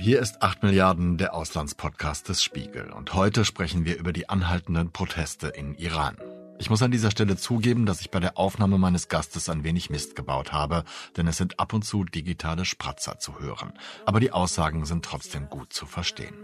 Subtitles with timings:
[0.00, 4.92] Hier ist 8 Milliarden der Auslandspodcast des Spiegel und heute sprechen wir über die anhaltenden
[4.92, 6.16] Proteste in Iran.
[6.60, 9.88] Ich muss an dieser Stelle zugeben, dass ich bei der Aufnahme meines Gastes ein wenig
[9.88, 10.84] Mist gebaut habe,
[11.16, 13.72] denn es sind ab und zu digitale Spratzer zu hören.
[14.04, 16.34] Aber die Aussagen sind trotzdem gut zu verstehen.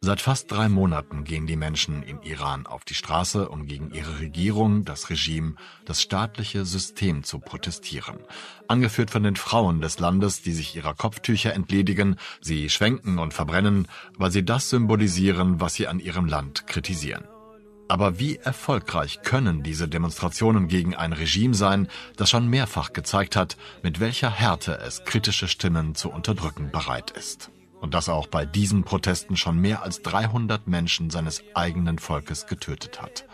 [0.00, 4.18] Seit fast drei Monaten gehen die Menschen in Iran auf die Straße, um gegen ihre
[4.18, 5.54] Regierung, das Regime,
[5.84, 8.18] das staatliche System zu protestieren.
[8.66, 13.34] Ange angeführt von den Frauen des Landes, die sich ihrer Kopftücher entledigen, sie schwenken und
[13.34, 17.24] verbrennen, weil sie das symbolisieren, was sie an ihrem Land kritisieren.
[17.86, 23.58] Aber wie erfolgreich können diese Demonstrationen gegen ein Regime sein, das schon mehrfach gezeigt hat,
[23.82, 27.50] mit welcher Härte es kritische Stimmen zu unterdrücken bereit ist?
[27.82, 33.02] Und dass auch bei diesen Protesten schon mehr als 300 Menschen seines eigenen Volkes getötet
[33.02, 33.26] hat.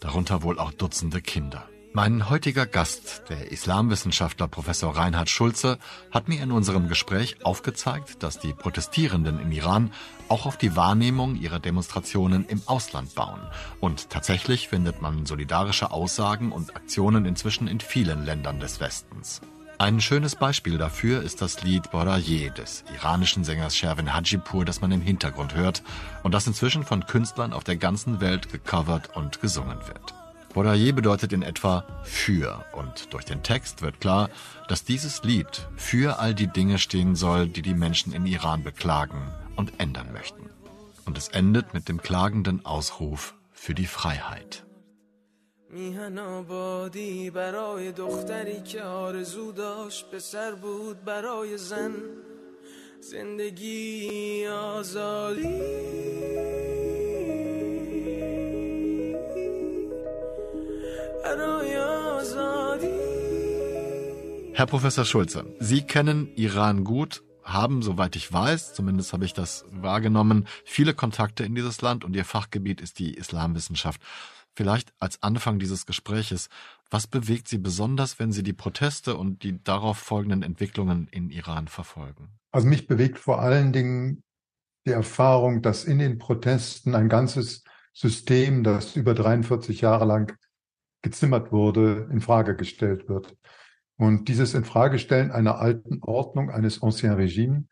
[0.00, 1.68] Darunter wohl auch Dutzende Kinder.
[2.00, 5.80] Mein heutiger Gast, der Islamwissenschaftler Professor Reinhard Schulze,
[6.12, 9.90] hat mir in unserem Gespräch aufgezeigt, dass die Protestierenden im Iran
[10.28, 13.40] auch auf die Wahrnehmung ihrer Demonstrationen im Ausland bauen.
[13.80, 19.40] Und tatsächlich findet man solidarische Aussagen und Aktionen inzwischen in vielen Ländern des Westens.
[19.78, 24.92] Ein schönes Beispiel dafür ist das Lied Boraye des iranischen Sängers Shervin Hajipur, das man
[24.92, 25.82] im Hintergrund hört
[26.22, 30.14] und das inzwischen von Künstlern auf der ganzen Welt gecovert und gesungen wird.
[30.53, 34.29] Podayer bedeutet in etwa für und durch den Text wird klar,
[34.67, 39.31] dass dieses Lied für all die Dinge stehen soll, die die Menschen in Iran beklagen
[39.55, 40.49] und ändern möchten.
[41.05, 44.63] Und es endet mit dem klagenden Ausruf für die Freiheit.
[45.73, 51.93] میهن آبادی برای دختری که آرزو داشت پسر بود برای زن
[53.01, 55.61] زندگی آزادی
[64.54, 69.64] Herr Professor Schulze, Sie kennen Iran gut, haben, soweit ich weiß, zumindest habe ich das
[69.70, 74.00] wahrgenommen, viele Kontakte in dieses Land und Ihr Fachgebiet ist die Islamwissenschaft.
[74.54, 76.48] Vielleicht als Anfang dieses Gespräches,
[76.90, 81.68] was bewegt Sie besonders, wenn Sie die Proteste und die darauf folgenden Entwicklungen in Iran
[81.68, 82.30] verfolgen?
[82.50, 84.22] Also mich bewegt vor allen Dingen
[84.86, 87.62] die Erfahrung, dass in den Protesten ein ganzes
[87.92, 90.36] System, das über 43 Jahre lang
[91.02, 93.36] gezimmert wurde, in Frage gestellt wird.
[93.96, 97.64] Und dieses Infragestellen einer alten Ordnung, eines Ancien Regime,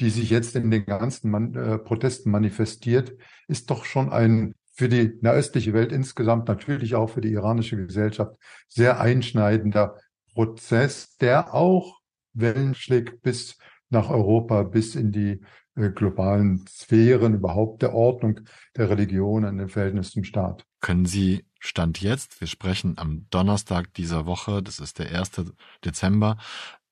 [0.00, 3.16] die sich jetzt in den ganzen Man äh, Protesten manifestiert,
[3.46, 8.36] ist doch schon ein für die nahöstliche Welt insgesamt, natürlich auch für die iranische Gesellschaft,
[8.68, 9.96] sehr einschneidender
[10.32, 11.98] Prozess, der auch
[12.32, 13.58] Wellen schlägt bis
[13.90, 15.40] nach Europa, bis in die
[15.74, 18.40] äh, globalen Sphären, überhaupt der Ordnung
[18.76, 20.64] der Religionen im Verhältnis zum Staat.
[20.80, 25.52] Können Sie Stand jetzt, wir sprechen am Donnerstag dieser Woche, das ist der 1.
[25.84, 26.36] Dezember,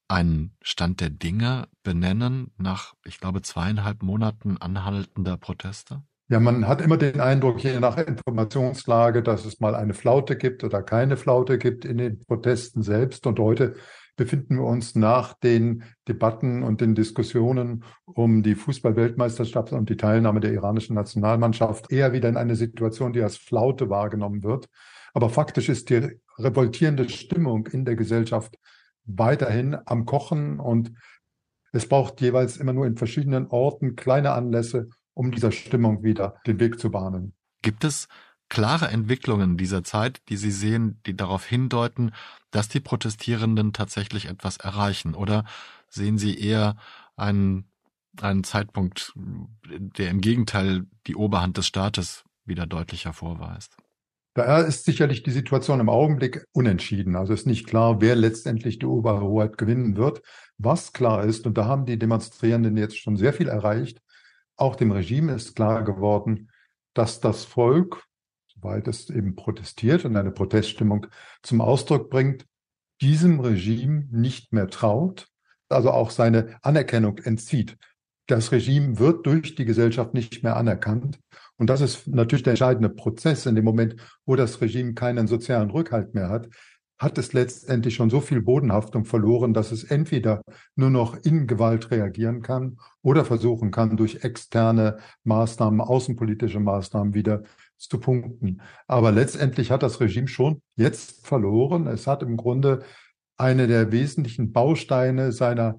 [0.08, 6.02] einen Stand der Dinge benennen nach, ich glaube, zweieinhalb Monaten anhaltender Proteste?
[6.28, 10.64] Ja, man hat immer den Eindruck, je nach Informationslage, dass es mal eine Flaute gibt
[10.64, 13.28] oder keine Flaute gibt in den Protesten selbst.
[13.28, 13.76] Und heute
[14.16, 20.40] befinden wir uns nach den Debatten und den Diskussionen um die Fußballweltmeisterschaft und die Teilnahme
[20.40, 24.68] der iranischen Nationalmannschaft eher wieder in eine Situation, die als Flaute wahrgenommen wird.
[25.12, 28.58] Aber faktisch ist die revoltierende Stimmung in der Gesellschaft
[29.04, 30.92] weiterhin am Kochen und
[31.72, 36.58] es braucht jeweils immer nur in verschiedenen Orten kleine Anlässe, um dieser Stimmung wieder den
[36.58, 37.34] Weg zu bahnen.
[37.62, 38.08] Gibt es
[38.48, 42.12] klare Entwicklungen dieser Zeit, die Sie sehen, die darauf hindeuten,
[42.50, 45.14] dass die Protestierenden tatsächlich etwas erreichen?
[45.14, 45.44] Oder
[45.88, 46.76] sehen Sie eher
[47.16, 47.64] einen,
[48.20, 53.76] einen Zeitpunkt, der im Gegenteil die Oberhand des Staates wieder deutlicher vorweist?
[54.34, 57.16] Da ist sicherlich die Situation im Augenblick unentschieden.
[57.16, 60.20] Also ist nicht klar, wer letztendlich die Oberhoheit gewinnen wird.
[60.58, 64.02] Was klar ist, und da haben die Demonstrierenden jetzt schon sehr viel erreicht,
[64.56, 66.50] auch dem Regime ist klar geworden,
[66.92, 68.04] dass das Volk
[68.56, 71.06] soweit es eben protestiert und eine Proteststimmung
[71.42, 72.46] zum Ausdruck bringt,
[73.00, 75.28] diesem Regime nicht mehr traut,
[75.68, 77.76] also auch seine Anerkennung entzieht.
[78.26, 81.20] Das Regime wird durch die Gesellschaft nicht mehr anerkannt.
[81.58, 83.46] Und das ist natürlich der entscheidende Prozess.
[83.46, 86.48] In dem Moment, wo das Regime keinen sozialen Rückhalt mehr hat,
[86.98, 90.42] hat es letztendlich schon so viel Bodenhaftung verloren, dass es entweder
[90.76, 97.42] nur noch in Gewalt reagieren kann oder versuchen kann, durch externe Maßnahmen, außenpolitische Maßnahmen wieder
[97.78, 98.60] zu punkten.
[98.86, 101.86] Aber letztendlich hat das Regime schon jetzt verloren.
[101.86, 102.84] Es hat im Grunde
[103.36, 105.78] eine der wesentlichen Bausteine seiner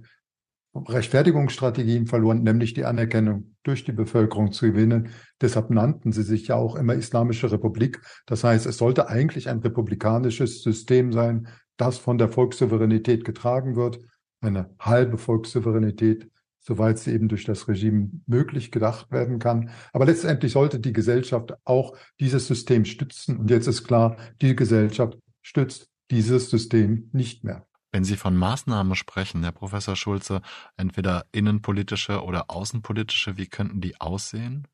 [0.76, 5.10] Rechtfertigungsstrategien verloren, nämlich die Anerkennung durch die Bevölkerung zu gewinnen.
[5.42, 8.02] Deshalb nannten sie sich ja auch immer Islamische Republik.
[8.28, 11.48] Das heißt, es sollte eigentlich ein republikanisches System sein,
[11.78, 14.00] das von der Volkssouveränität getragen wird,
[14.42, 16.30] eine halbe Volkssouveränität,
[16.68, 19.70] soweit sie eben durch das Regime möglich gedacht werden kann.
[19.94, 23.38] Aber letztendlich sollte die Gesellschaft auch dieses System stützen.
[23.38, 27.66] Und jetzt ist klar, die Gesellschaft stützt dieses System nicht mehr.
[27.94, 30.42] Wenn Sie von Maßnahmen sprechen, Herr Professor Schulze,
[30.76, 34.68] entweder innenpolitische oder außenpolitische, wie könnten die aussehen?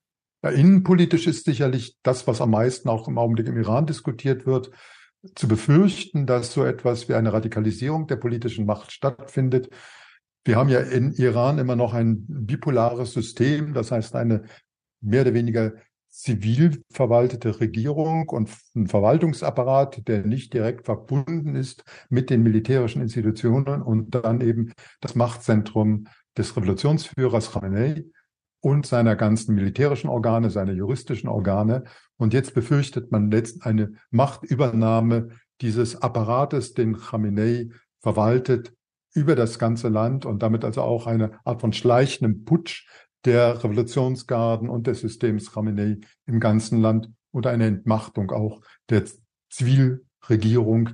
[0.44, 4.72] Ja, innenpolitisch ist sicherlich das, was am meisten auch im Augenblick im Iran diskutiert wird,
[5.36, 9.70] zu befürchten, dass so etwas wie eine Radikalisierung der politischen Macht stattfindet.
[10.46, 14.44] Wir haben ja in Iran immer noch ein bipolares System, das heißt eine
[15.00, 15.74] mehr oder weniger
[16.10, 23.82] zivil verwaltete Regierung und ein Verwaltungsapparat, der nicht direkt verbunden ist mit den militärischen Institutionen
[23.82, 26.08] und dann eben das Machtzentrum
[26.38, 28.06] des Revolutionsführers Khamenei
[28.60, 31.84] und seiner ganzen militärischen Organe, seiner juristischen Organe.
[32.18, 35.30] Und jetzt befürchtet man letzt eine Machtübernahme
[35.62, 37.70] dieses Apparates, den Khamenei
[38.02, 38.74] verwaltet,
[39.14, 42.88] über das ganze Land und damit also auch eine Art von schleichendem Putsch
[43.26, 49.04] der Revolutionsgarden und des Systems Khamenei im ganzen Land oder eine Entmachtung auch der
[49.50, 50.90] Zivilregierung,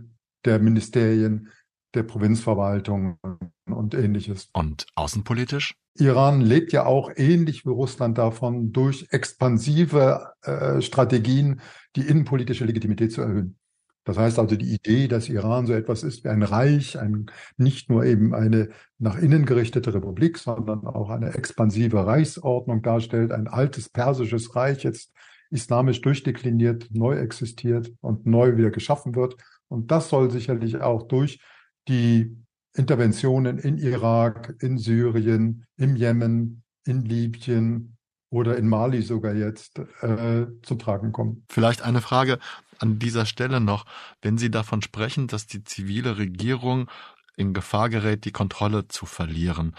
[0.46, 1.50] der Ministerien,
[1.94, 3.18] der Provinzverwaltung
[3.66, 4.50] und ähnliches.
[4.54, 5.76] Und außenpolitisch?
[5.96, 11.62] Iran lebt ja auch ähnlich wie Russland davon, durch expansive äh, Strategien
[11.96, 13.59] die innenpolitische Legitimität zu erhöhen.
[14.06, 17.90] Das heißt also, die Idee, dass Iran so etwas ist wie ein Reich, ein, nicht
[17.90, 23.90] nur eben eine nach innen gerichtete Republik, sondern auch eine expansive Reichsordnung darstellt, ein altes
[23.90, 25.12] persisches Reich jetzt
[25.52, 29.36] islamisch durchdekliniert, neu existiert und neu wieder geschaffen wird.
[29.68, 31.40] Und das soll sicherlich auch durch
[31.88, 32.36] die
[32.76, 37.98] Interventionen in Irak, in Syrien, im Jemen, in Libyen
[38.30, 41.46] oder in Mali sogar jetzt äh, zum Tragen kommen.
[41.50, 42.38] Vielleicht eine Frage
[42.80, 43.86] an dieser Stelle noch,
[44.22, 46.90] wenn Sie davon sprechen, dass die zivile Regierung
[47.36, 49.76] in Gefahr gerät, die Kontrolle zu verlieren.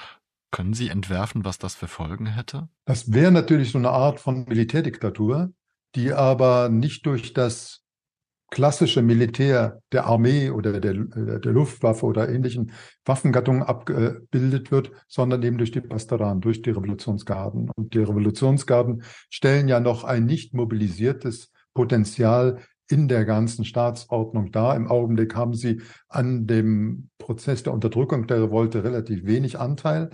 [0.51, 2.69] Können Sie entwerfen, was das für Folgen hätte?
[2.85, 5.53] Das wäre natürlich so eine Art von Militärdiktatur,
[5.95, 7.83] die aber nicht durch das
[8.51, 12.73] klassische Militär der Armee oder der, der Luftwaffe oder ähnlichen
[13.05, 17.71] Waffengattungen abgebildet wird, sondern eben durch die Pastoran, durch die Revolutionsgarden.
[17.77, 22.59] Und die Revolutionsgarden stellen ja noch ein nicht mobilisiertes Potenzial
[22.91, 24.75] in der ganzen Staatsordnung dar.
[24.75, 30.11] Im Augenblick haben sie an dem Prozess der Unterdrückung der Revolte relativ wenig Anteil,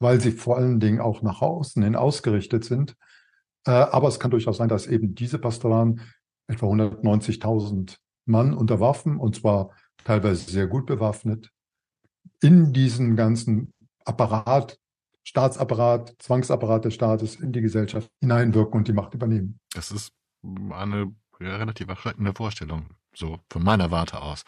[0.00, 2.96] weil sie vor allen Dingen auch nach außen hin ausgerichtet sind.
[3.64, 6.00] Äh, aber es kann durchaus sein, dass eben diese Pastoran
[6.48, 9.70] etwa 190.000 Mann unter Waffen, und zwar
[10.04, 11.50] teilweise sehr gut bewaffnet,
[12.42, 13.72] in diesen ganzen
[14.04, 14.78] Apparat,
[15.22, 19.60] Staatsapparat, Zwangsapparat des Staates in die Gesellschaft hineinwirken und die Macht übernehmen.
[19.72, 20.12] Das ist
[20.70, 24.44] eine relativ erschreckende Vorstellung, so von meiner Warte aus.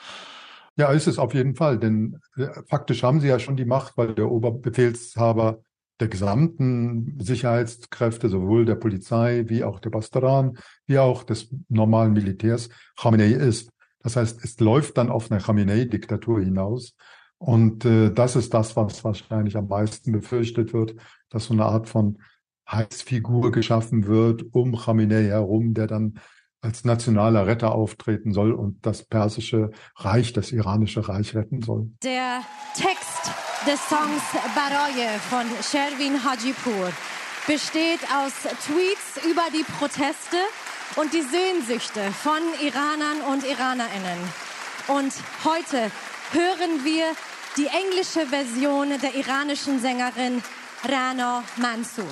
[0.77, 3.97] Ja, ist es auf jeden Fall, denn äh, faktisch haben sie ja schon die Macht,
[3.97, 5.61] weil der Oberbefehlshaber
[6.01, 10.57] der gesamten Sicherheitskräfte, sowohl der Polizei wie auch der Bastaran,
[10.87, 13.71] wie auch des normalen Militärs, Khamenei ist.
[14.03, 16.97] Das heißt, es läuft dann auf eine Khamenei-Diktatur hinaus.
[17.37, 20.95] Und äh, das ist das, was wahrscheinlich am meisten befürchtet wird,
[21.29, 22.19] dass so eine Art von
[22.71, 26.19] Heilsfigur geschaffen wird um Khamenei herum, der dann
[26.63, 31.91] als nationaler Retter auftreten soll und das persische Reich, das iranische Reich retten soll.
[32.03, 32.43] Der
[32.75, 33.33] Text
[33.67, 34.23] des Songs
[34.55, 36.93] Baraye von Sherwin Hajipur
[37.47, 38.33] besteht aus
[38.67, 40.37] Tweets über die Proteste
[40.97, 44.19] und die Sehnsüchte von Iranern und Iranerinnen.
[44.89, 45.13] Und
[45.45, 45.91] heute
[46.33, 47.07] hören wir
[47.57, 50.43] die englische Version der iranischen Sängerin
[50.85, 52.07] Rana Mansour.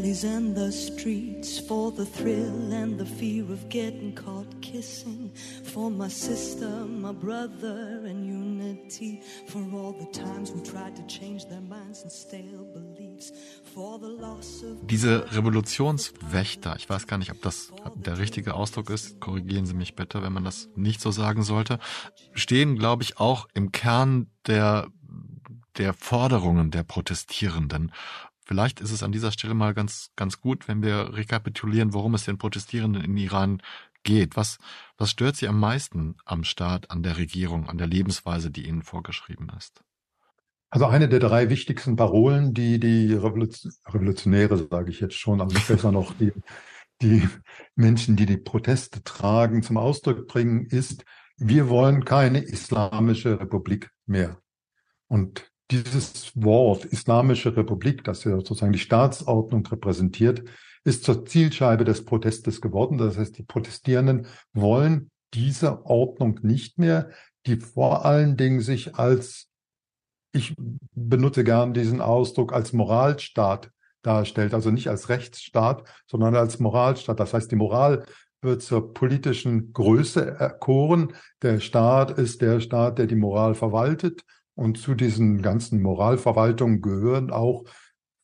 [0.00, 5.30] Alleys and the streets for the thrill and the fear of getting caught kissing
[5.64, 11.46] for my sister, my brother, and unity for all the times we tried to change
[11.46, 13.32] their minds and stale beliefs.
[14.82, 19.94] Diese Revolutionswächter, ich weiß gar nicht, ob das der richtige Ausdruck ist, korrigieren Sie mich
[19.94, 21.78] bitte, wenn man das nicht so sagen sollte,
[22.32, 24.88] stehen, glaube ich, auch im Kern der,
[25.78, 27.92] der Forderungen der Protestierenden
[28.50, 32.24] Vielleicht ist es an dieser Stelle mal ganz, ganz gut, wenn wir rekapitulieren, worum es
[32.24, 33.62] den Protestierenden in Iran
[34.02, 34.36] geht.
[34.36, 34.58] Was,
[34.98, 38.82] was stört Sie am meisten am Staat, an der Regierung, an der Lebensweise, die Ihnen
[38.82, 39.84] vorgeschrieben ist?
[40.68, 45.92] Also eine der drei wichtigsten Parolen, die die Revolutionäre, sage ich jetzt schon, also besser
[45.92, 46.32] noch die,
[47.02, 47.28] die
[47.76, 51.04] Menschen, die die Proteste tragen, zum Ausdruck bringen, ist,
[51.36, 54.40] wir wollen keine islamische Republik mehr.
[55.06, 60.42] Und dieses Wort Islamische Republik, das ja sozusagen die Staatsordnung repräsentiert,
[60.84, 62.98] ist zur Zielscheibe des Protestes geworden.
[62.98, 67.10] Das heißt, die Protestierenden wollen diese Ordnung nicht mehr,
[67.46, 69.48] die vor allen Dingen sich als,
[70.32, 70.54] ich
[70.94, 73.70] benutze gern diesen Ausdruck, als Moralstaat
[74.02, 74.54] darstellt.
[74.54, 77.20] Also nicht als Rechtsstaat, sondern als Moralstaat.
[77.20, 78.04] Das heißt, die Moral
[78.42, 81.12] wird zur politischen Größe erkoren.
[81.42, 84.22] Der Staat ist der Staat, der die Moral verwaltet.
[84.60, 87.64] Und zu diesen ganzen Moralverwaltungen gehören auch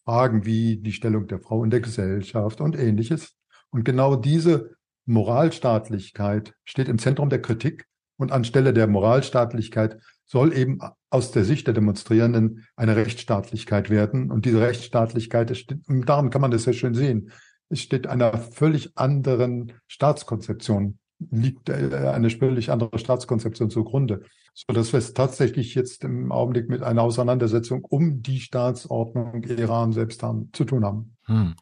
[0.04, 3.38] Fragen wie die Stellung der Frau in der Gesellschaft und ähnliches.
[3.70, 4.76] Und genau diese
[5.06, 7.86] Moralstaatlichkeit steht im Zentrum der Kritik
[8.18, 10.78] und anstelle der Moralstaatlichkeit soll eben
[11.08, 14.30] aus der Sicht der Demonstrierenden eine Rechtsstaatlichkeit werden.
[14.30, 17.32] Und diese Rechtsstaatlichkeit, daran kann man das sehr schön sehen,
[17.70, 20.98] es steht einer völlig anderen Staatskonzeption,
[21.30, 24.24] liegt äh, eine völlig andere Staatskonzeption zugrunde
[24.56, 29.92] so dass wir es tatsächlich jetzt im Augenblick mit einer Auseinandersetzung um die Staatsordnung Iran
[29.92, 31.16] selbst haben, zu tun haben.
[31.26, 31.56] Hm.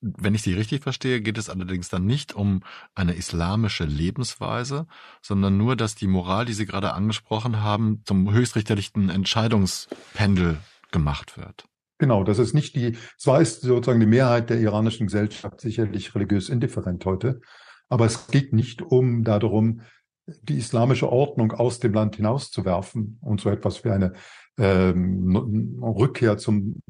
[0.00, 2.64] Wenn ich Sie richtig verstehe, geht es allerdings dann nicht um
[2.96, 4.88] eine islamische Lebensweise,
[5.20, 10.58] sondern nur, dass die Moral, die Sie gerade angesprochen haben, zum höchstrichterlichen Entscheidungspendel
[10.90, 11.66] gemacht wird.
[11.98, 16.48] Genau, das ist nicht die, zwar ist sozusagen die Mehrheit der iranischen Gesellschaft sicherlich religiös
[16.48, 17.40] indifferent heute,
[17.88, 19.82] aber es geht nicht um darum,
[20.26, 24.12] die islamische Ordnung aus dem Land hinauszuwerfen und so etwas wie eine
[24.58, 26.80] ähm, Rückkehr zum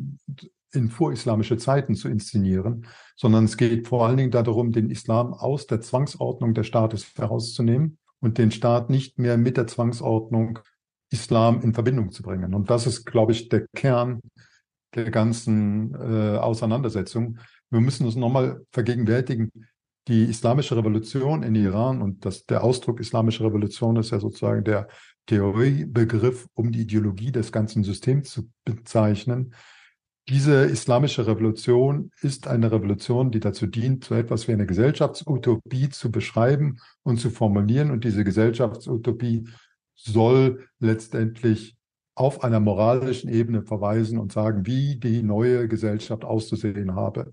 [0.75, 5.67] in vorislamische Zeiten zu inszenieren, sondern es geht vor allen Dingen darum, den Islam aus
[5.67, 10.61] der Zwangsordnung des Staates herauszunehmen und den Staat nicht mehr mit der Zwangsordnung
[11.11, 12.55] Islam in Verbindung zu bringen.
[12.55, 14.23] Und das ist, glaube ich, der Kern
[14.95, 17.39] der ganzen äh, Auseinandersetzung.
[17.71, 19.51] Wir müssen uns nochmal vergegenwärtigen,
[20.09, 24.89] die islamische Revolution in Iran und das, der Ausdruck islamische Revolution ist ja sozusagen der
[25.27, 29.55] Theoriebegriff, um die Ideologie des ganzen Systems zu bezeichnen.
[30.29, 36.11] Diese islamische Revolution ist eine Revolution, die dazu dient, so etwas wie eine Gesellschaftsutopie zu
[36.11, 37.91] beschreiben und zu formulieren.
[37.91, 39.49] Und diese Gesellschaftsutopie
[39.95, 41.77] soll letztendlich
[42.15, 47.31] auf einer moralischen Ebene verweisen und sagen, wie die neue Gesellschaft auszusehen habe.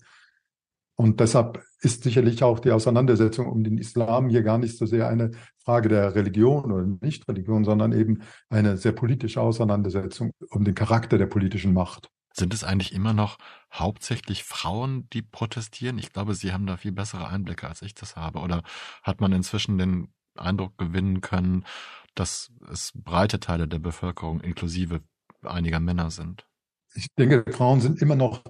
[1.00, 5.08] Und deshalb ist sicherlich auch die Auseinandersetzung um den Islam hier gar nicht so sehr
[5.08, 11.18] eine Frage der Religion oder Nichtreligion, sondern eben eine sehr politische Auseinandersetzung um den Charakter
[11.18, 12.10] der politischen Macht.
[12.34, 13.38] Sind es eigentlich immer noch
[13.72, 16.00] hauptsächlich Frauen, die protestieren?
[16.00, 18.40] Ich glaube, Sie haben da viel bessere Einblicke, als ich das habe.
[18.40, 18.62] Oder
[19.02, 21.64] hat man inzwischen den Eindruck gewinnen können,
[22.14, 25.00] dass es breite Teile der Bevölkerung inklusive
[25.44, 26.46] einiger Männer sind?
[26.94, 28.44] Ich denke, Frauen sind immer noch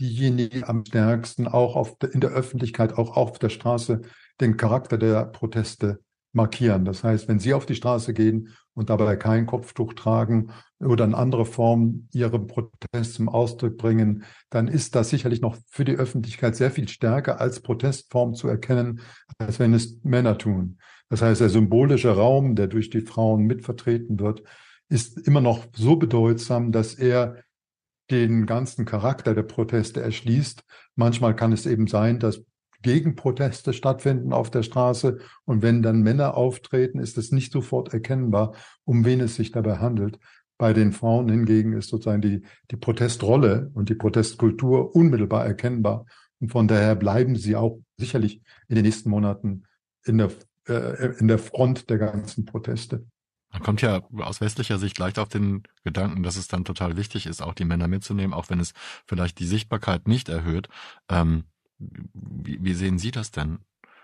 [0.00, 4.02] diejenigen am stärksten auch auf, in der Öffentlichkeit, auch auf der Straße
[4.40, 6.00] den Charakter der Proteste
[6.32, 6.84] markieren.
[6.84, 11.14] Das heißt, wenn Sie auf die Straße gehen und dabei kein Kopftuch tragen oder in
[11.14, 16.54] andere Form Ihren Protest zum Ausdruck bringen, dann ist das sicherlich noch für die Öffentlichkeit
[16.54, 19.00] sehr viel stärker als Protestform zu erkennen,
[19.38, 20.78] als wenn es Männer tun.
[21.08, 24.42] Das heißt, der symbolische Raum, der durch die Frauen mitvertreten wird,
[24.90, 27.42] ist immer noch so bedeutsam, dass er
[28.10, 30.64] den ganzen Charakter der Proteste erschließt.
[30.96, 32.42] Manchmal kann es eben sein, dass
[32.82, 38.54] Gegenproteste stattfinden auf der Straße und wenn dann Männer auftreten, ist es nicht sofort erkennbar,
[38.84, 40.18] um wen es sich dabei handelt.
[40.58, 46.06] Bei den Frauen hingegen ist sozusagen die, die Protestrolle und die Protestkultur unmittelbar erkennbar.
[46.40, 49.64] Und von daher bleiben sie auch sicherlich in den nächsten Monaten
[50.04, 50.30] in der,
[50.68, 53.06] äh, in der Front der ganzen Proteste.
[53.50, 57.26] Man kommt ja aus westlicher Sicht leicht auf den Gedanken, dass es dann total wichtig
[57.26, 58.74] ist, auch die Männer mitzunehmen, auch wenn es
[59.06, 60.68] vielleicht die Sichtbarkeit nicht erhöht.
[61.08, 61.44] Ähm,
[61.78, 63.60] wie, wie sehen Sie das denn?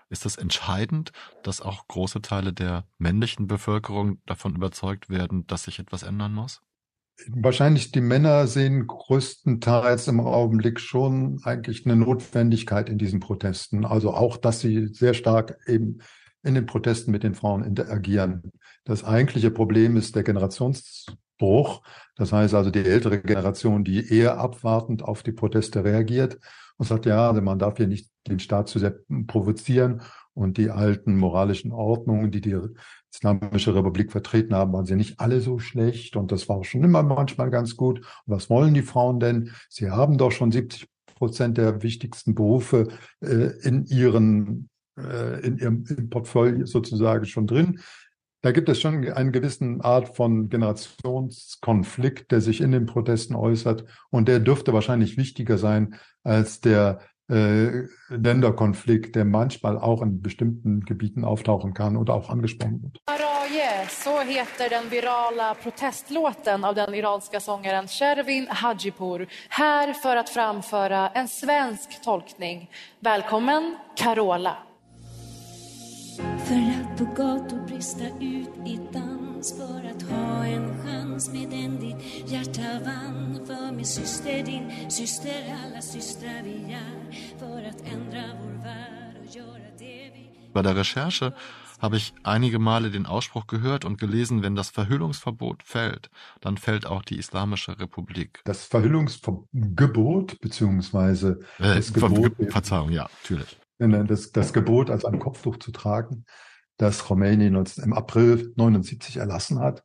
[0.09, 1.11] Ist das entscheidend,
[1.43, 6.61] dass auch große Teile der männlichen Bevölkerung davon überzeugt werden, dass sich etwas ändern muss?
[7.29, 13.85] Wahrscheinlich die Männer sehen größtenteils im Augenblick schon eigentlich eine Notwendigkeit in diesen Protesten.
[13.85, 15.99] Also auch, dass sie sehr stark eben
[16.45, 18.51] in den Protesten mit den Frauen interagieren.
[18.83, 21.81] Das eigentliche Problem ist der Generationsbruch.
[22.15, 26.39] Das heißt also die ältere Generation, die eher abwartend auf die Proteste reagiert
[26.77, 28.95] und sagt, ja, also man darf hier nicht den Staat zu sehr
[29.27, 30.01] provozieren
[30.33, 32.57] und die alten moralischen Ordnungen, die die
[33.11, 37.01] Islamische Republik vertreten haben, waren sie nicht alle so schlecht und das war schon immer
[37.01, 37.99] manchmal ganz gut.
[37.99, 39.51] Und was wollen die Frauen denn?
[39.69, 42.89] Sie haben doch schon 70 Prozent der wichtigsten Berufe
[43.21, 47.79] äh, in ihren in ihrem Portfolio sozusagen schon drin.
[48.41, 53.85] Da gibt es schon eine gewisse Art von Generationskonflikt, der sich in den Protesten äußert
[54.11, 60.81] und der dürfte wahrscheinlich wichtiger sein als der äh, Länderkonflikt, der manchmal auch in bestimmten
[60.81, 62.99] Gebieten auftauchen kann oder auch angesprochen wird.
[63.07, 70.29] Araye, so heter den virala protestlåten av den iranska sångaren Shervin Hajipur, här för att
[70.29, 72.69] framföra en svensk tolkning.
[72.99, 74.57] Välkommen Carola.
[76.97, 82.79] På gator brista ut i dans för att ha en chans med den ditt hjärta
[82.85, 89.15] vann För min syster, din syster, alla systrar vi är För att ändra vår värld
[89.19, 91.31] och göra det vi Bei der Recherche
[91.79, 96.09] habe ich einige Male den Ausspruch gehört und gelesen, wenn das Verhüllungsverbot fällt,
[96.41, 98.41] dann fällt auch die Islamische Republik.
[98.45, 103.57] Das Verhüllungsgebot, beziehungsweise Äh, das Ver Gebot, Verzeihung, ja, natürlich.
[104.07, 106.25] das, das Gebot als ein Kopftuch zu tragen,
[106.77, 109.83] das Khomeini im April 79 erlassen hat.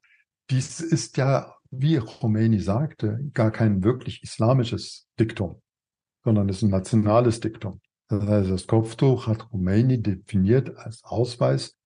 [0.51, 5.63] Dies ist ja, wie Khomeini sagte, gar kein wirklich islamisches Diktum,
[6.25, 7.81] sondern es ist ein nationales Diktum.
[8.09, 11.77] Das heißt, das Kopftuch hat Khomeini definiert als Ausweis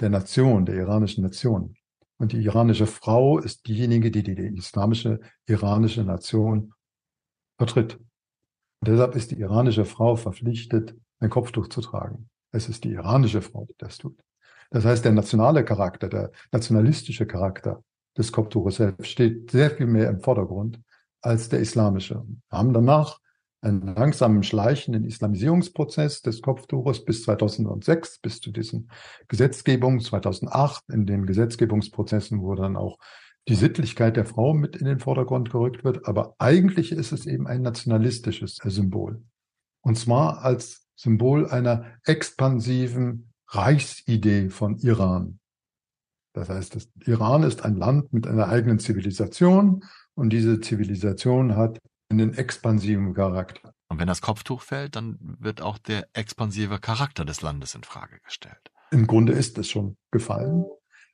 [0.00, 1.76] der Nation, der iranischen Nation.
[2.18, 6.72] Und die iranische Frau ist diejenige, die die, die islamische iranische Nation
[7.58, 7.94] vertritt.
[8.80, 12.28] Und deshalb ist die iranische Frau verpflichtet, ein Kopftuch zu tragen.
[12.52, 14.18] Es ist die iranische Frau, die das tut.
[14.70, 17.82] Das heißt, der nationale Charakter, der nationalistische Charakter
[18.16, 20.80] des Kopftuches selbst steht sehr viel mehr im Vordergrund
[21.22, 22.24] als der islamische.
[22.50, 23.20] Wir haben danach
[23.60, 28.90] einen langsamen schleichenden Islamisierungsprozess des Kopftuches bis 2006, bis zu diesen
[29.26, 30.84] Gesetzgebungen 2008.
[30.90, 32.98] In den Gesetzgebungsprozessen, wo dann auch
[33.48, 36.06] die Sittlichkeit der Frau mit in den Vordergrund gerückt wird.
[36.06, 39.22] Aber eigentlich ist es eben ein nationalistisches Symbol.
[39.80, 45.40] Und zwar als Symbol einer expansiven Reichsidee von Iran.
[46.34, 49.84] Das heißt, das Iran ist ein Land mit einer eigenen Zivilisation
[50.14, 51.78] und diese Zivilisation hat
[52.10, 53.72] einen expansiven Charakter.
[53.88, 58.20] Und wenn das Kopftuch fällt, dann wird auch der expansive Charakter des Landes in Frage
[58.20, 58.70] gestellt.
[58.90, 60.64] Im Grunde ist es schon gefallen.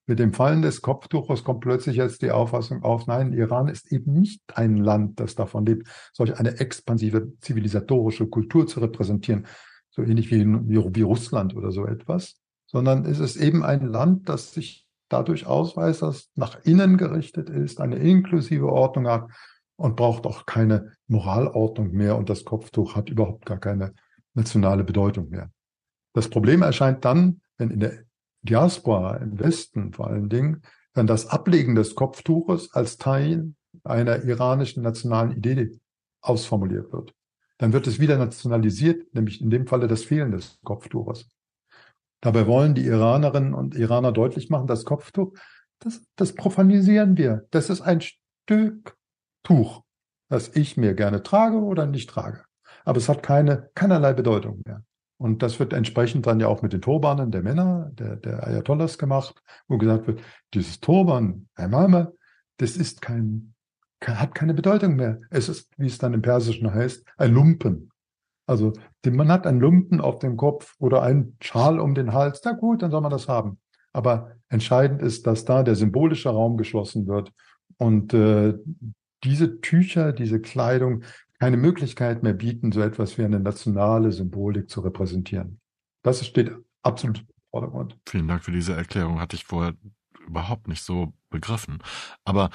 [0.07, 4.13] Mit dem Fallen des Kopftuches kommt plötzlich jetzt die Auffassung auf, nein, Iran ist eben
[4.13, 9.47] nicht ein Land, das davon lebt, solch eine expansive zivilisatorische Kultur zu repräsentieren,
[9.95, 14.29] so ähnlich wie, wie, wie Russland oder so etwas, sondern es ist eben ein Land,
[14.29, 19.29] das sich dadurch ausweist, dass nach innen gerichtet ist, eine inklusive Ordnung hat
[19.77, 23.95] und braucht auch keine Moralordnung mehr und das Kopftuch hat überhaupt gar keine
[24.35, 25.51] nationale Bedeutung mehr.
[26.13, 28.03] Das Problem erscheint dann, wenn in der
[28.43, 33.55] Diaspora im Westen vor allen Dingen dann das Ablegen des Kopftuches als Teil
[33.85, 35.79] einer iranischen nationalen Idee
[36.21, 37.15] ausformuliert wird.
[37.59, 41.29] Dann wird es wieder nationalisiert, nämlich in dem Falle das Fehlen des Kopftuches.
[42.21, 45.35] Dabei wollen die Iranerinnen und Iraner deutlich machen, das Kopftuch,
[45.79, 47.47] das, das profanisieren wir.
[47.51, 48.97] Das ist ein Stück
[49.43, 49.83] Tuch,
[50.31, 52.45] das ich mir gerne trage oder nicht trage.
[52.85, 54.83] Aber es hat keine, keinerlei Bedeutung mehr.
[55.19, 58.99] Und das wird entsprechend dann ja auch mit den Turbanen der Männer, der, der Ayatollahs
[58.99, 60.21] gemacht, wo gesagt wird,
[60.53, 62.15] dieses Turban, Herr Mame,
[62.59, 63.54] das ist kein,
[64.09, 65.21] hat keine Bedeutung mehr.
[65.31, 67.91] Es ist, wie es dann im Persischen heißt, ein Lumpen.
[68.47, 68.73] Also
[69.07, 72.43] man hat einen Lumpen auf dem Kopf oder einen Schal um den Hals.
[72.45, 73.59] Na gut, dann soll man das haben.
[73.93, 77.33] Aber entscheidend ist, dass da der symbolische Raum geschlossen wird
[77.79, 78.55] und äh,
[79.23, 81.05] diese Tücher, diese Kleidung
[81.39, 85.61] keine Möglichkeit mehr bieten, so etwas wie eine nationale Symbolik zu repräsentieren.
[86.03, 87.99] Das steht absolut im Vordergrund.
[88.07, 89.21] Vielen Dank für diese Erklärung.
[89.21, 89.75] Hatte ich vorher
[90.27, 91.83] überhaupt nicht so begriffen.
[92.25, 92.51] Aber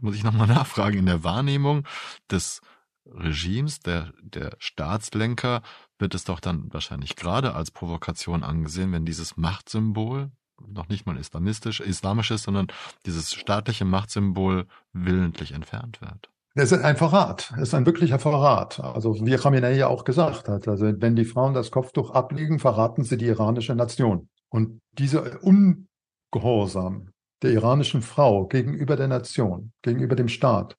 [0.00, 1.86] muss ich nochmal nachfragen, in der Wahrnehmung
[2.30, 2.60] des
[3.06, 5.62] Regimes, der, der Staatslenker,
[5.98, 10.30] wird es doch dann wahrscheinlich gerade als Provokation angesehen, wenn dieses Machtsymbol
[10.66, 12.68] noch nicht mal islamistisch, islamisch ist, sondern
[13.06, 16.30] dieses staatliche Machtsymbol willentlich entfernt wird.
[16.56, 18.78] Es ist ein Verrat, es ist ein wirklicher Verrat.
[18.78, 23.02] Also wie Khamenei ja auch gesagt hat, also wenn die Frauen das Kopftuch ablegen, verraten
[23.02, 24.28] sie die iranische Nation.
[24.50, 27.10] Und dieser Ungehorsam
[27.44, 30.76] der iranischen Frau gegenüber der Nation, gegenüber dem Staat,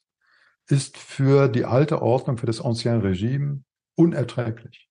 [0.68, 3.64] ist für die alte Ordnung, für das Ancien Regime
[3.96, 4.90] unerträglich.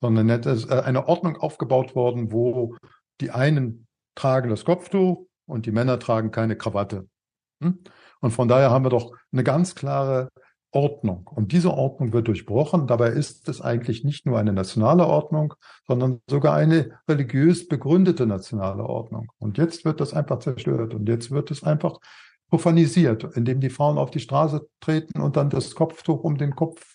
[0.00, 2.76] Sondern ist äh, eine Ordnung aufgebaut worden, wo
[3.20, 7.08] die einen tragen das Kopftuch und die Männer tragen keine Krawatte.
[7.62, 7.82] Hm?
[8.20, 10.30] Und von daher haben wir doch eine ganz klare
[10.74, 11.30] Ordnung.
[11.32, 12.86] Und diese Ordnung wird durchbrochen.
[12.86, 15.54] Dabei ist es eigentlich nicht nur eine nationale Ordnung,
[15.86, 19.30] sondern sogar eine religiös begründete nationale Ordnung.
[19.38, 20.94] Und jetzt wird das einfach zerstört.
[20.94, 21.98] Und jetzt wird es einfach
[22.50, 26.94] profanisiert, indem die Frauen auf die Straße treten und dann das Kopftuch um den Kopf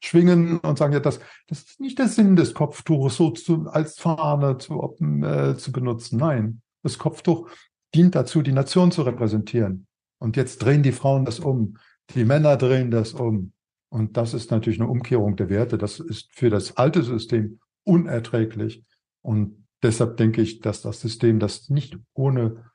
[0.00, 3.98] schwingen und sagen, ja, das, das ist nicht der Sinn des Kopftuches, so zu, als
[3.98, 6.18] Fahne zu, äh, zu benutzen.
[6.18, 7.48] Nein, das Kopftuch
[7.94, 9.86] dient dazu, die Nation zu repräsentieren.
[10.18, 11.76] Und jetzt drehen die Frauen das um.
[12.14, 13.52] Die Männer drehen das um.
[13.88, 15.78] Und das ist natürlich eine Umkehrung der Werte.
[15.78, 18.84] Das ist für das alte System unerträglich.
[19.22, 22.70] Und deshalb denke ich, dass das System das nicht ohne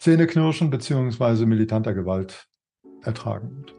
[0.00, 2.48] Zähneknirschen beziehungsweise militanter Gewalt
[3.02, 3.77] ertragen wird.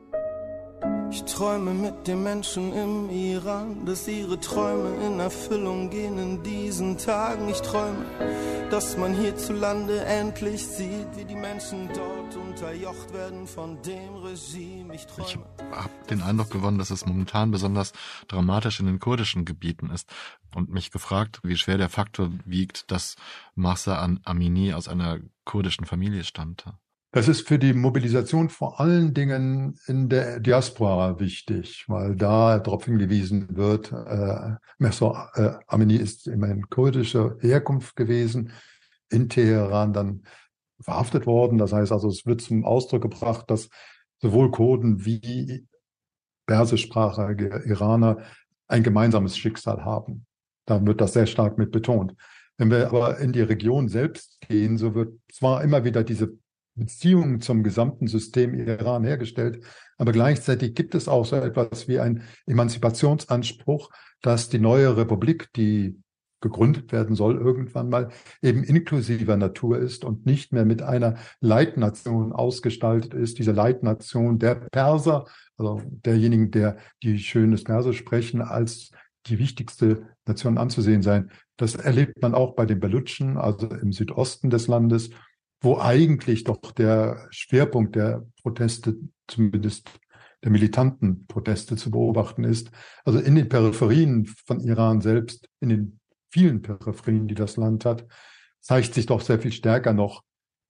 [1.12, 7.00] Ich träume mit den Menschen im Iran, dass ihre Träume in Erfüllung gehen in diesen
[7.00, 7.50] Tagen.
[7.50, 8.06] Ich träume,
[8.70, 14.94] dass man hierzulande endlich sieht, wie die Menschen dort unterjocht werden von dem Regime.
[14.94, 15.40] Ich, ich
[15.72, 17.92] habe den Eindruck gewonnen, dass es momentan besonders
[18.28, 20.08] dramatisch in den kurdischen Gebieten ist
[20.54, 23.16] und mich gefragt, wie schwer der Faktor wiegt, dass
[23.56, 26.74] Mahsa Amini aus einer kurdischen Familie stammte.
[27.12, 32.86] Das ist für die Mobilisation vor allen Dingen in der Diaspora wichtig, weil da darauf
[32.86, 38.52] hingewiesen wird, äh, Messer äh, Amini ist immerhin kurdischer Herkunft gewesen,
[39.10, 40.24] in Teheran dann
[40.80, 41.58] verhaftet worden.
[41.58, 43.70] Das heißt also, es wird zum Ausdruck gebracht, dass
[44.22, 45.66] sowohl Kurden wie
[46.46, 48.20] persischsprachige Iraner
[48.68, 50.28] ein gemeinsames Schicksal haben.
[50.68, 52.14] Da wird das sehr stark mit betont.
[52.58, 56.38] Wenn wir aber in die Region selbst gehen, so wird zwar immer wieder diese
[56.80, 59.64] Beziehungen zum gesamten System Iran hergestellt.
[59.98, 63.90] Aber gleichzeitig gibt es auch so etwas wie ein Emanzipationsanspruch,
[64.22, 66.00] dass die neue Republik, die
[66.42, 68.10] gegründet werden soll irgendwann mal,
[68.42, 73.40] eben inklusiver Natur ist und nicht mehr mit einer Leitnation ausgestaltet ist.
[73.40, 75.26] Diese Leitnation der Perser,
[75.58, 78.92] also derjenigen, der die schönes Persisch sprechen, als
[79.26, 81.32] die wichtigste Nation anzusehen sein.
[81.58, 85.10] Das erlebt man auch bei den Belutschen, also im Südosten des Landes
[85.62, 88.96] wo eigentlich doch der Schwerpunkt der Proteste,
[89.28, 89.90] zumindest
[90.44, 92.72] der militanten Proteste zu beobachten ist.
[93.04, 96.00] Also in den Peripherien von Iran selbst, in den
[96.32, 98.08] vielen Peripherien, die das Land hat,
[98.62, 100.24] zeigt sich doch sehr viel stärker noch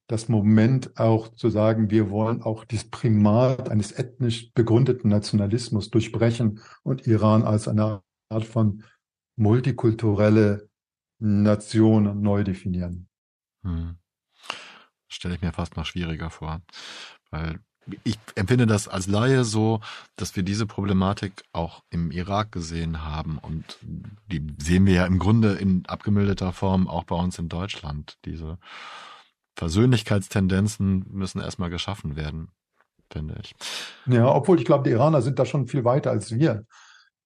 [0.07, 6.61] das Moment auch zu sagen, wir wollen auch das Primat eines ethnisch begründeten Nationalismus durchbrechen
[6.81, 8.83] und Iran als eine Art von
[9.35, 10.67] multikulturelle
[11.19, 13.07] Nation neu definieren.
[13.63, 13.98] Hm
[15.09, 16.61] stelle ich mir fast noch schwieriger vor.
[17.31, 17.59] Weil
[18.03, 19.81] ich empfinde das als Laie so,
[20.15, 23.77] dass wir diese Problematik auch im Irak gesehen haben und
[24.27, 28.17] die sehen wir ja im Grunde in abgemilderter Form auch bei uns in Deutschland.
[28.25, 28.57] Diese
[29.55, 32.49] Versöhnlichkeitstendenzen müssen erstmal geschaffen werden,
[33.11, 33.55] finde ich.
[34.05, 36.65] Ja, obwohl ich glaube, die Iraner sind da schon viel weiter als wir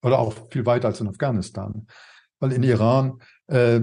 [0.01, 1.87] oder auch viel weiter als in Afghanistan.
[2.43, 3.79] Weil in Iran äh,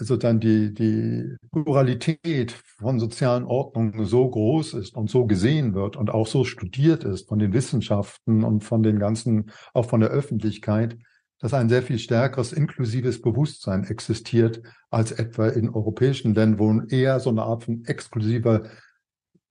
[0.00, 6.10] sozusagen die, die Pluralität von sozialen Ordnungen so groß ist und so gesehen wird und
[6.10, 10.98] auch so studiert ist von den Wissenschaften und von den ganzen, auch von der Öffentlichkeit,
[11.38, 17.20] dass ein sehr viel stärkeres inklusives Bewusstsein existiert als etwa in europäischen Ländern, wo eher
[17.20, 18.64] so eine Art von exklusiver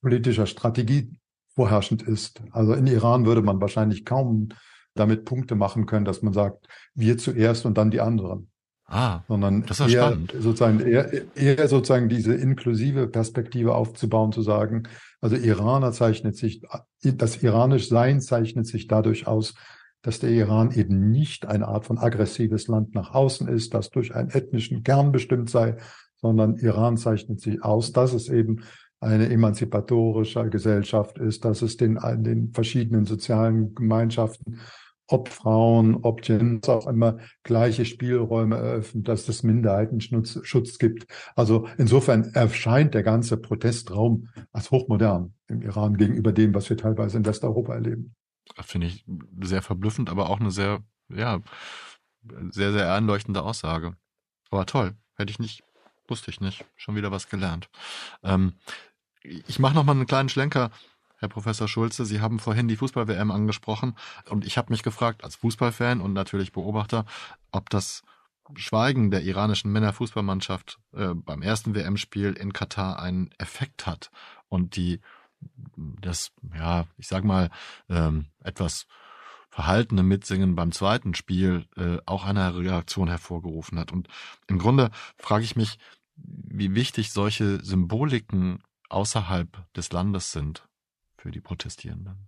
[0.01, 1.13] politischer Strategie
[1.55, 2.41] vorherrschend ist.
[2.51, 4.49] Also in Iran würde man wahrscheinlich kaum
[4.93, 8.49] damit Punkte machen können, dass man sagt, wir zuerst und dann die anderen.
[8.86, 10.34] Ah, sondern das ist eher, spannend.
[10.38, 14.84] sozusagen eher, eher sozusagen diese inklusive Perspektive aufzubauen, zu sagen,
[15.21, 16.62] also Iraner zeichnet sich,
[17.01, 19.54] das iranisch Sein zeichnet sich dadurch aus,
[20.01, 24.13] dass der Iran eben nicht eine Art von aggressives Land nach außen ist, das durch
[24.13, 25.77] einen ethnischen Kern bestimmt sei,
[26.17, 28.63] sondern Iran zeichnet sich aus, dass es eben
[29.01, 34.59] eine emanzipatorische Gesellschaft ist, dass es den, den verschiedenen sozialen Gemeinschaften
[35.11, 41.05] ob Frauen, ob Gens auch immer gleiche Spielräume eröffnet, dass es Minderheitenschutz gibt.
[41.35, 47.17] Also insofern erscheint der ganze Protestraum als hochmodern im Iran gegenüber dem, was wir teilweise
[47.17, 48.15] in Westeuropa erleben.
[48.61, 49.05] Finde ich
[49.41, 51.41] sehr verblüffend, aber auch eine sehr, ja,
[52.49, 53.95] sehr, sehr einleuchtende Aussage.
[54.49, 55.63] Aber toll, hätte ich nicht,
[56.07, 57.69] wusste ich nicht, schon wieder was gelernt.
[58.23, 58.53] Ähm,
[59.23, 60.71] ich mache noch mal einen kleinen Schlenker
[61.17, 62.03] Herr Professor Schulze.
[62.05, 63.95] Sie haben vorhin die Fußball-WM angesprochen
[64.29, 67.05] und ich habe mich gefragt, als Fußballfan und natürlich Beobachter,
[67.51, 68.01] ob das
[68.55, 74.10] Schweigen der iranischen Männerfußballmannschaft äh, beim ersten WM-Spiel in Katar einen Effekt hat
[74.49, 74.99] und die
[76.01, 77.49] das, ja, ich sag mal,
[77.89, 78.88] ähm, etwas
[79.49, 83.91] verhaltene Mitsingen beim zweiten Spiel äh, auch eine Reaktion hervorgerufen hat.
[83.91, 84.07] Und
[84.47, 85.77] im Grunde frage ich mich,
[86.15, 88.60] wie wichtig solche Symboliken
[88.91, 90.67] außerhalb des Landes sind
[91.17, 92.27] für die Protestierenden.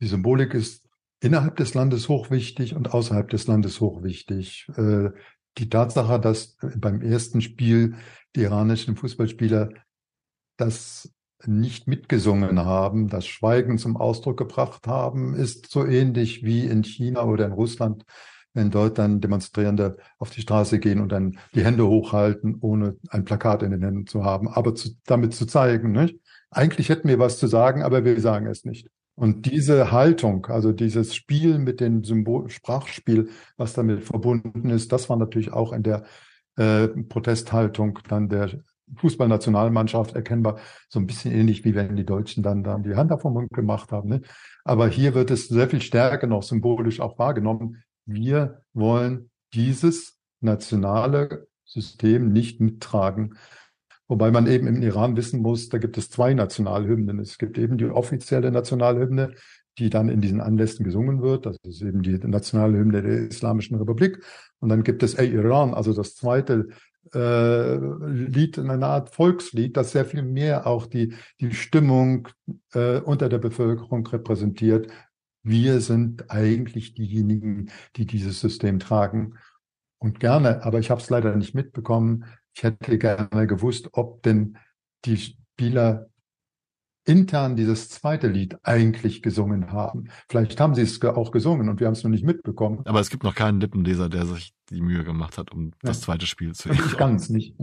[0.00, 0.88] Die Symbolik ist
[1.20, 4.68] innerhalb des Landes hochwichtig und außerhalb des Landes hochwichtig.
[4.76, 5.10] Äh,
[5.58, 7.96] die Tatsache, dass beim ersten Spiel
[8.36, 9.70] die iranischen Fußballspieler
[10.56, 11.12] das
[11.44, 17.24] nicht mitgesungen haben, das Schweigen zum Ausdruck gebracht haben, ist so ähnlich wie in China
[17.24, 18.04] oder in Russland,
[18.54, 23.24] wenn dort dann Demonstrierende auf die Straße gehen und dann die Hände hochhalten, ohne ein
[23.24, 26.18] Plakat in den Händen zu haben, aber zu, damit zu zeigen, nicht?
[26.50, 28.88] Eigentlich hätten wir was zu sagen, aber wir sagen es nicht.
[29.14, 35.08] Und diese Haltung, also dieses Spiel mit dem Symbol Sprachspiel, was damit verbunden ist, das
[35.10, 36.04] war natürlich auch in der
[36.56, 38.60] äh, Protesthaltung dann der
[38.96, 40.58] Fußballnationalmannschaft erkennbar,
[40.88, 43.50] so ein bisschen ähnlich wie wenn die Deutschen dann, dann die Hand auf den Mund
[43.50, 44.08] gemacht haben.
[44.08, 44.22] Ne?
[44.64, 47.82] Aber hier wird es sehr viel stärker noch symbolisch auch wahrgenommen.
[48.10, 53.36] Wir wollen dieses nationale System nicht mittragen.
[54.06, 57.18] Wobei man eben im Iran wissen muss, da gibt es zwei Nationalhymnen.
[57.18, 59.34] Es gibt eben die offizielle Nationalhymne,
[59.76, 61.44] die dann in diesen Anlässen gesungen wird.
[61.44, 64.24] Das ist eben die Nationalhymne der Islamischen Republik.
[64.58, 66.68] Und dann gibt es Ey Iran, also das zweite
[67.14, 72.28] äh, Lied, eine Art Volkslied, das sehr viel mehr auch die, die Stimmung
[72.72, 74.90] äh, unter der Bevölkerung repräsentiert.
[75.48, 79.38] Wir sind eigentlich diejenigen, die dieses System tragen.
[79.98, 82.26] Und gerne, aber ich habe es leider nicht mitbekommen.
[82.54, 84.58] Ich hätte gerne gewusst, ob denn
[85.06, 86.10] die Spieler
[87.06, 90.10] intern dieses zweite Lied eigentlich gesungen haben.
[90.28, 92.82] Vielleicht haben sie es auch gesungen und wir haben es noch nicht mitbekommen.
[92.84, 95.72] Aber es gibt noch keinen Lippenleser, der sich die Mühe gemacht hat, um ja.
[95.80, 97.56] das zweite Spiel zu Nicht ganz nicht.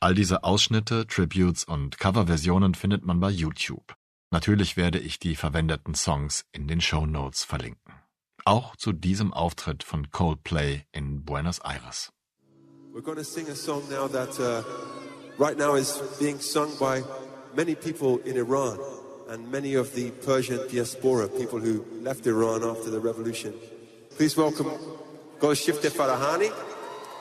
[0.00, 3.97] All diese Ausschnitte, Tributes und Coverversionen findet man bei YouTube.
[4.30, 7.94] Natürlich werde ich die verwendeten Songs in den Show Notes verlinken.
[8.44, 12.12] Auch zu diesem Auftritt von Coldplay in Buenos Aires.
[12.92, 14.62] We're going to sing a song now that uh,
[15.38, 17.02] right now is being sung by
[17.54, 18.78] many people in Iran
[19.30, 23.54] and many of the Persian diaspora, people who left Iran after the revolution.
[24.16, 24.70] Please welcome
[25.38, 26.50] Golshifte Farahani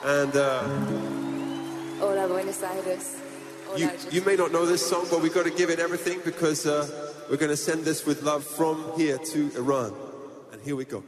[0.04, 0.36] and.
[0.36, 0.64] Uh,
[2.00, 3.27] Hola, Buenos Aires.
[3.76, 6.66] You, you, may not know this song, but we've got to give it everything because
[6.66, 6.88] uh,
[7.30, 9.94] we're going to send this with love from here to Iran.
[10.52, 11.04] And here we go.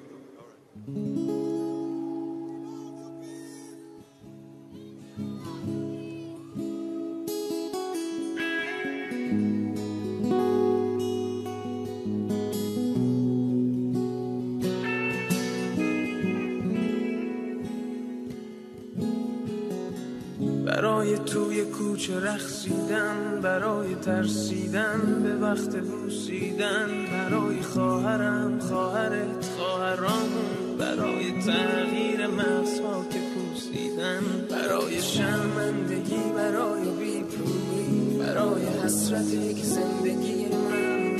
[22.39, 34.21] رخصیدن برای ترسیدن به وقت بوسیدن برای خواهرم خواهرت خواهرامون برای تغییر مغزها که پوسیدن
[34.49, 41.17] برای شرمندگی برای بیپولی برای حسرتی که زندگی من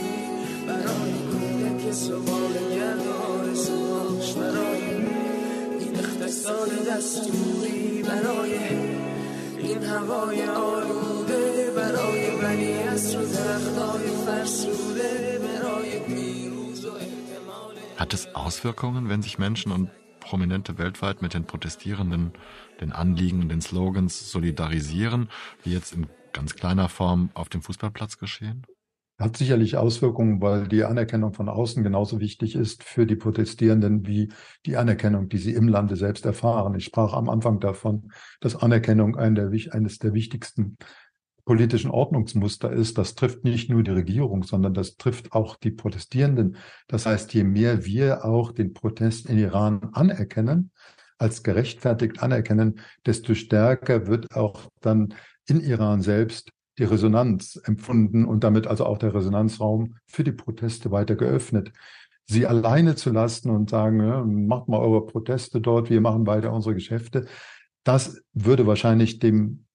[0.67, 4.84] برای کودک سوال گرد آرزوهاش برای
[5.79, 8.60] این اقتصاد دستوری برای
[9.60, 10.41] این هوای
[11.29, 19.22] آلوده برای بنی اصر و درختای فرسوده برای پیروز و احتمال Hat es Auswirkungen, wenn
[19.22, 22.33] sich Menschen und Prominente weltweit mit den Protestierenden,
[22.81, 25.29] den Anliegen, den Slogans solidarisieren,
[25.62, 28.66] wie jetzt in ganz kleiner Form auf dem Fußballplatz geschehen?
[29.20, 34.33] Hat sicherlich Auswirkungen, weil die Anerkennung von außen genauso wichtig ist für die Protestierenden wie
[34.66, 36.74] die Anerkennung, die sie im Lande selbst erfahren.
[36.74, 40.77] Ich sprach am Anfang davon, dass Anerkennung ein der, eines der wichtigsten
[41.49, 42.99] politischen Ordnungsmuster ist.
[42.99, 46.57] Das trifft nicht nur die Regierung, sondern das trifft auch die Protestierenden.
[46.88, 50.69] Das heißt, je mehr wir auch den Protest in Iran anerkennen,
[51.17, 55.15] als gerechtfertigt anerkennen, desto stärker wird auch dann
[55.47, 60.91] in Iran selbst die Resonanz empfunden und damit also auch der Resonanzraum für die Proteste
[60.91, 61.73] weiter geöffnet.
[62.27, 66.75] Sie alleine zu lassen und sagen, macht mal eure Proteste dort, wir machen weiter unsere
[66.75, 67.25] Geschäfte,
[67.83, 69.65] das würde wahrscheinlich dem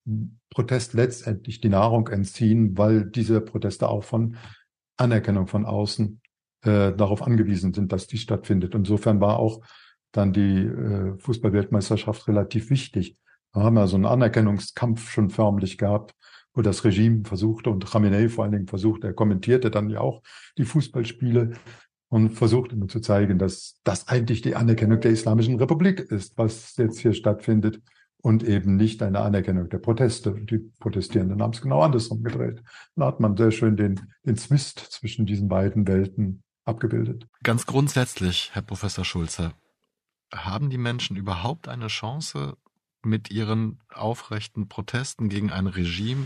[0.49, 4.37] Protest letztendlich die Nahrung entziehen, weil diese Proteste auch von
[4.97, 6.21] Anerkennung von außen
[6.63, 8.75] äh, darauf angewiesen sind, dass die stattfindet.
[8.75, 9.61] Insofern war auch
[10.11, 13.17] dann die äh, Fußballweltmeisterschaft relativ wichtig.
[13.53, 16.13] Da haben wir so einen Anerkennungskampf schon förmlich gehabt
[16.55, 20.21] wo das Regime versuchte und Khamenei vor allen Dingen versuchte, er kommentierte dann ja auch
[20.57, 21.51] die Fußballspiele
[22.07, 26.75] und versuchte nur zu zeigen, dass das eigentlich die Anerkennung der Islamischen Republik ist, was
[26.77, 27.81] jetzt hier stattfindet
[28.25, 30.33] und eben nicht eine Anerkennung der Proteste.
[30.33, 32.63] Die Protestierenden haben es genau andersrum gedreht.
[32.95, 37.27] Da hat man sehr schön den, den Zwist zwischen diesen beiden Welten abgebildet.
[37.43, 39.51] Ganz grundsätzlich, Herr Professor Schulze,
[40.33, 42.57] haben die Menschen überhaupt eine Chance,
[43.03, 46.25] mit ihren aufrechten Protesten gegen ein Regime,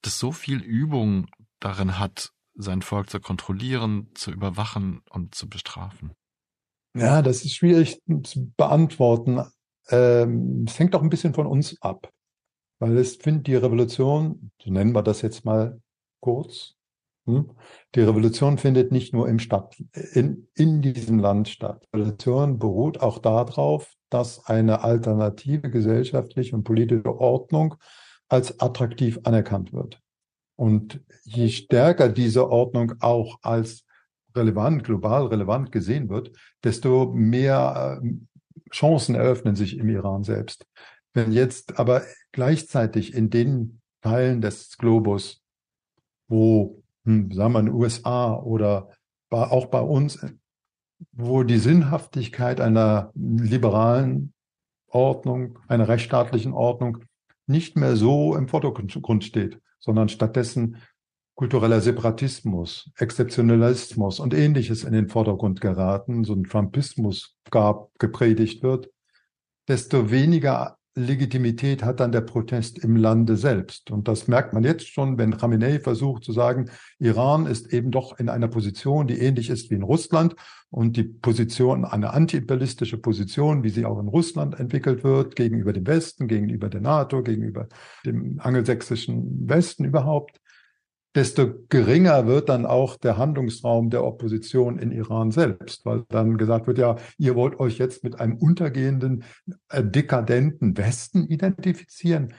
[0.00, 1.26] das so viel Übung
[1.60, 6.14] darin hat, sein Volk zu kontrollieren, zu überwachen und zu bestrafen?
[6.96, 9.42] Ja, das ist schwierig zu beantworten.
[9.90, 12.10] Ähm, es hängt auch ein bisschen von uns ab,
[12.78, 15.80] weil es findet die Revolution, so nennen wir das jetzt mal
[16.20, 16.74] kurz,
[17.26, 17.50] hm?
[17.94, 19.76] die Revolution findet nicht nur im Stadt,
[20.12, 21.86] in, in diesem Land statt.
[21.92, 27.76] Die Revolution beruht auch darauf, dass eine alternative gesellschaftliche und politische Ordnung
[28.28, 30.00] als attraktiv anerkannt wird.
[30.56, 33.84] Und je stärker diese Ordnung auch als
[34.36, 38.08] relevant, global relevant gesehen wird, desto mehr äh,
[38.70, 40.66] Chancen eröffnen sich im Iran selbst.
[41.12, 45.42] Wenn jetzt aber gleichzeitig in den Teilen des Globus,
[46.28, 48.90] wo, hm, sagen wir in den USA oder
[49.30, 50.24] auch bei uns,
[51.12, 54.32] wo die Sinnhaftigkeit einer liberalen
[54.88, 57.04] Ordnung, einer rechtsstaatlichen Ordnung
[57.46, 60.76] nicht mehr so im Vordergrund steht, sondern stattdessen
[61.34, 68.90] kultureller Separatismus, Exzeptionalismus und ähnliches in den Vordergrund geraten, so ein Trumpismus gab, gepredigt wird,
[69.68, 73.90] desto weniger Legitimität hat dann der Protest im Lande selbst.
[73.90, 76.70] Und das merkt man jetzt schon, wenn Khamenei versucht zu sagen,
[77.00, 80.36] Iran ist eben doch in einer Position, die ähnlich ist wie in Russland
[80.70, 85.86] und die Position, eine antiimperialistische Position, wie sie auch in Russland entwickelt wird, gegenüber dem
[85.86, 87.66] Westen, gegenüber der NATO, gegenüber
[88.06, 90.40] dem angelsächsischen Westen überhaupt
[91.14, 96.66] desto geringer wird dann auch der Handlungsraum der Opposition in Iran selbst, weil dann gesagt
[96.66, 99.24] wird, ja, ihr wollt euch jetzt mit einem untergehenden,
[99.68, 102.34] äh, dekadenten Westen identifizieren.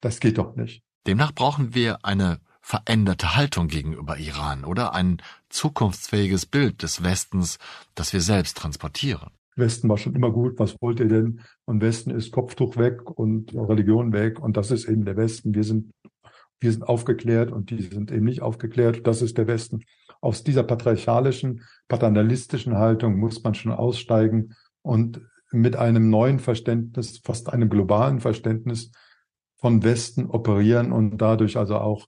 [0.00, 0.82] Das geht doch nicht.
[1.06, 7.58] Demnach brauchen wir eine veränderte Haltung gegenüber Iran oder ein zukunftsfähiges Bild des Westens,
[7.94, 9.30] das wir selbst transportieren.
[9.56, 11.40] Westen war schon immer gut, was wollt ihr denn?
[11.64, 15.54] Und Westen ist Kopftuch weg und Religion weg und das ist eben der Westen.
[15.54, 15.92] Wir sind
[16.60, 19.06] wir sind aufgeklärt und die sind eben nicht aufgeklärt.
[19.06, 19.84] Das ist der Westen.
[20.20, 27.52] Aus dieser patriarchalischen, paternalistischen Haltung muss man schon aussteigen und mit einem neuen Verständnis, fast
[27.52, 28.90] einem globalen Verständnis
[29.56, 32.06] von Westen operieren und dadurch also auch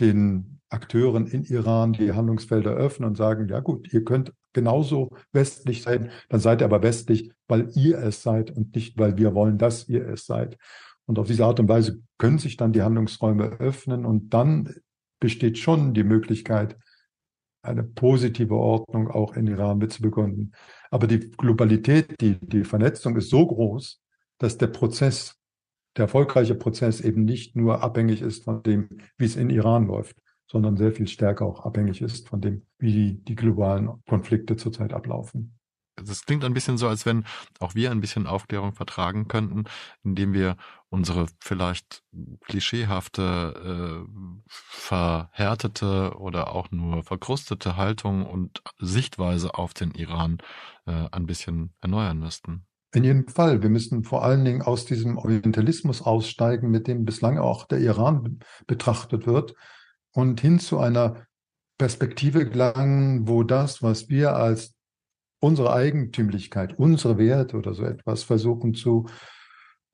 [0.00, 5.82] den Akteuren in Iran die Handlungsfelder öffnen und sagen, ja gut, ihr könnt genauso westlich
[5.82, 9.58] sein, dann seid ihr aber westlich, weil ihr es seid und nicht, weil wir wollen,
[9.58, 10.58] dass ihr es seid.
[11.06, 14.74] Und auf diese Art und Weise können sich dann die Handlungsräume öffnen und dann
[15.20, 16.76] besteht schon die Möglichkeit,
[17.62, 20.54] eine positive Ordnung auch in Iran mitzubegründen.
[20.90, 24.00] Aber die Globalität, die, die Vernetzung ist so groß,
[24.38, 25.36] dass der Prozess,
[25.96, 30.16] der erfolgreiche Prozess eben nicht nur abhängig ist von dem, wie es in Iran läuft,
[30.48, 34.92] sondern sehr viel stärker auch abhängig ist von dem, wie die, die globalen Konflikte zurzeit
[34.92, 35.55] ablaufen.
[35.96, 37.24] Das klingt ein bisschen so, als wenn
[37.58, 39.64] auch wir ein bisschen Aufklärung vertragen könnten,
[40.04, 40.56] indem wir
[40.88, 42.02] unsere vielleicht
[42.46, 44.10] klischeehafte, äh,
[44.48, 50.38] verhärtete oder auch nur verkrustete Haltung und Sichtweise auf den Iran
[50.86, 52.66] äh, ein bisschen erneuern müssten.
[52.92, 53.62] In jedem Fall.
[53.62, 58.38] Wir müssen vor allen Dingen aus diesem Orientalismus aussteigen, mit dem bislang auch der Iran
[58.66, 59.54] betrachtet wird
[60.12, 61.26] und hin zu einer
[61.78, 64.75] Perspektive gelangen, wo das, was wir als
[65.40, 69.06] unsere Eigentümlichkeit, unsere Werte oder so etwas versuchen zu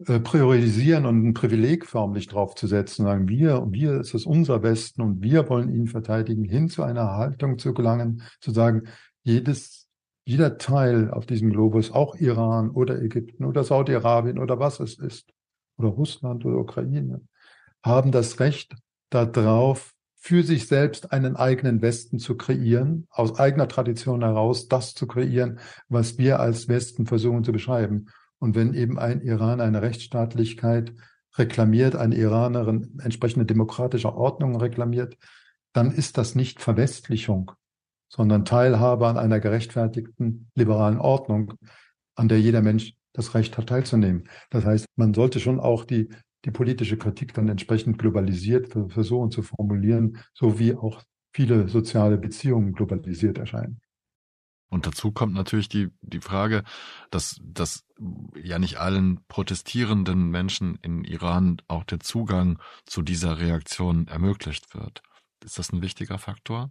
[0.07, 5.23] äh, priorisieren und ein Privileg förmlich draufzusetzen, sagen wir, wir ist es unser Westen und
[5.23, 8.85] wir wollen ihn verteidigen, hin zu einer Haltung zu gelangen, zu sagen,
[9.23, 9.89] jedes,
[10.25, 15.33] jeder Teil auf diesem Globus, auch Iran oder Ägypten oder Saudi-Arabien oder was es ist,
[15.77, 17.21] oder Russland oder Ukraine,
[17.85, 18.75] haben das Recht
[19.11, 19.92] darauf,
[20.25, 25.59] für sich selbst einen eigenen Westen zu kreieren, aus eigener Tradition heraus das zu kreieren,
[25.89, 28.07] was wir als Westen versuchen zu beschreiben.
[28.39, 30.95] Und wenn eben ein Iran eine Rechtsstaatlichkeit
[31.37, 35.17] reklamiert, eine Iranerin entsprechende demokratische Ordnung reklamiert,
[35.73, 37.51] dann ist das nicht Verwestlichung,
[38.09, 41.55] sondern Teilhabe an einer gerechtfertigten liberalen Ordnung,
[42.15, 44.29] an der jeder Mensch das Recht hat teilzunehmen.
[44.51, 46.11] Das heißt, man sollte schon auch die
[46.45, 51.03] die politische Kritik dann entsprechend globalisiert versuchen zu formulieren, so wie auch
[51.33, 53.81] viele soziale Beziehungen globalisiert erscheinen.
[54.69, 56.65] Und dazu kommt natürlich die, die Frage,
[57.11, 57.85] dass, dass
[58.43, 65.03] ja nicht allen protestierenden Menschen in Iran auch der Zugang zu dieser Reaktion ermöglicht wird.
[65.45, 66.71] Ist das ein wichtiger Faktor?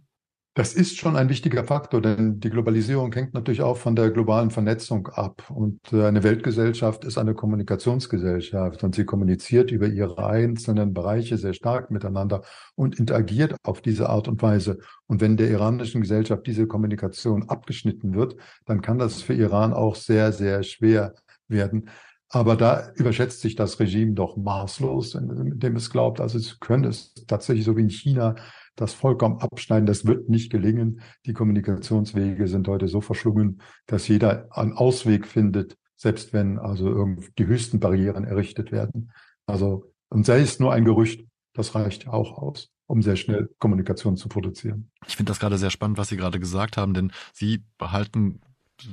[0.54, 4.50] Das ist schon ein wichtiger Faktor, denn die Globalisierung hängt natürlich auch von der globalen
[4.50, 5.48] Vernetzung ab.
[5.48, 11.54] Und äh, eine Weltgesellschaft ist eine Kommunikationsgesellschaft und sie kommuniziert über ihre einzelnen Bereiche sehr
[11.54, 12.42] stark miteinander
[12.74, 14.78] und interagiert auf diese Art und Weise.
[15.06, 18.36] Und wenn der iranischen Gesellschaft diese Kommunikation abgeschnitten wird,
[18.66, 21.14] dann kann das für Iran auch sehr, sehr schwer
[21.48, 21.88] werden.
[22.28, 27.14] Aber da überschätzt sich das Regime doch maßlos, indem es glaubt, also es können es
[27.26, 28.36] tatsächlich so wie in China
[28.76, 29.86] das vollkommen abschneiden.
[29.86, 31.00] Das wird nicht gelingen.
[31.26, 37.46] Die Kommunikationswege sind heute so verschlungen, dass jeder einen Ausweg findet, selbst wenn also die
[37.46, 39.12] höchsten Barrieren errichtet werden.
[39.46, 44.16] Also, und sei es nur ein Gerücht, das reicht auch aus, um sehr schnell Kommunikation
[44.16, 44.90] zu produzieren.
[45.06, 48.40] Ich finde das gerade sehr spannend, was Sie gerade gesagt haben, denn Sie behalten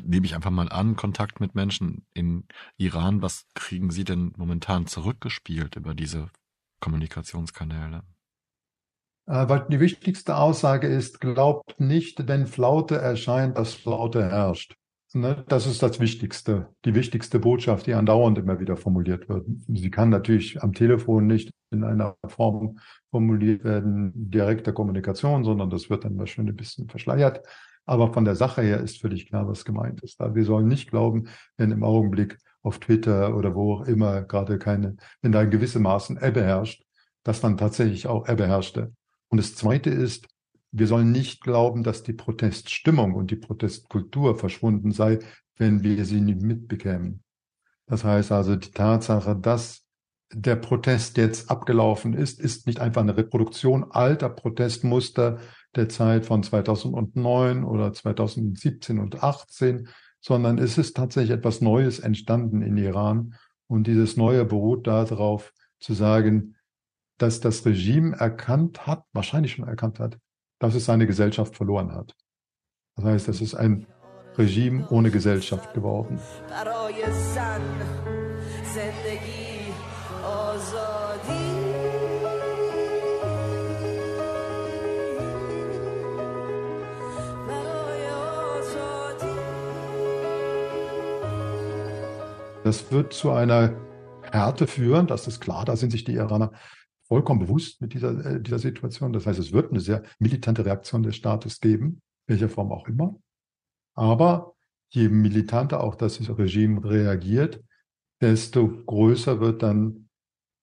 [0.05, 2.45] nehme ich einfach mal an, Kontakt mit Menschen in
[2.77, 3.21] Iran.
[3.21, 6.30] Was kriegen Sie denn momentan zurückgespielt über diese
[6.80, 8.03] Kommunikationskanäle?
[9.30, 14.75] Äh, weil die wichtigste Aussage ist, glaubt nicht, wenn Flaute erscheint, dass Flaute herrscht.
[15.13, 19.47] Ne, das ist das Wichtigste, die wichtigste Botschaft, die andauernd immer wieder formuliert wird.
[19.67, 22.77] Sie kann natürlich am Telefon nicht in einer Form
[23.09, 27.41] formuliert werden, direkter Kommunikation, sondern das wird dann schön ein bisschen verschleiert.
[27.88, 30.19] Aber von der Sache her ist völlig klar, was gemeint ist.
[30.19, 31.27] Wir sollen nicht glauben,
[31.57, 35.80] wenn im Augenblick auf Twitter oder wo auch immer gerade keine, wenn da ein gewisse
[35.80, 36.84] Maßen Ebbe herrscht,
[37.23, 38.93] dass dann tatsächlich auch Ebbe herrschte.
[39.30, 40.27] Und das Zweite ist,
[40.71, 45.19] wir sollen nicht glauben, dass die Proteststimmung und die Protestkultur verschwunden sei,
[45.57, 47.23] wenn wir sie nicht mitbekämen.
[47.88, 49.84] Das heißt also, die Tatsache, dass
[50.32, 55.39] der Protest jetzt abgelaufen ist, ist nicht einfach eine Reproduktion alter Protestmuster,
[55.75, 59.88] der Zeit von 2009 oder 2017 und 18,
[60.19, 63.36] sondern es ist tatsächlich etwas Neues entstanden in Iran.
[63.67, 66.55] Und dieses Neue beruht darauf, zu sagen,
[67.20, 70.17] dass das Regime erkannt hat, wahrscheinlich schon erkannt hat,
[70.59, 72.15] dass es seine Gesellschaft verloren hat.
[72.95, 73.86] Das heißt, es ist ein
[74.38, 76.20] Regime ohne Gesellschaft geworden.
[92.63, 93.74] Das wird zu einer
[94.32, 96.51] Härte führen, das ist klar, da sind sich die Iraner
[97.10, 99.12] vollkommen bewusst mit dieser, äh, dieser Situation.
[99.12, 103.16] Das heißt, es wird eine sehr militante Reaktion des Staates geben, welcher Form auch immer.
[103.95, 104.53] Aber
[104.89, 107.62] je militanter auch das Regime reagiert,
[108.22, 110.10] desto größer wird dann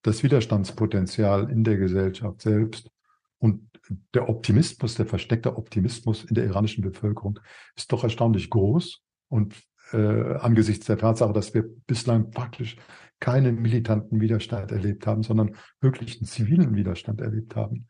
[0.03, 2.90] das Widerstandspotenzial in der Gesellschaft selbst.
[3.38, 3.68] Und
[4.14, 7.40] der Optimismus, der versteckte Optimismus in der iranischen Bevölkerung
[7.76, 9.03] ist doch erstaunlich groß.
[9.28, 9.55] Und
[9.92, 12.76] äh, angesichts der Tatsache, dass wir bislang praktisch
[13.20, 17.86] keinen militanten Widerstand erlebt haben, sondern wirklich einen zivilen Widerstand erlebt haben,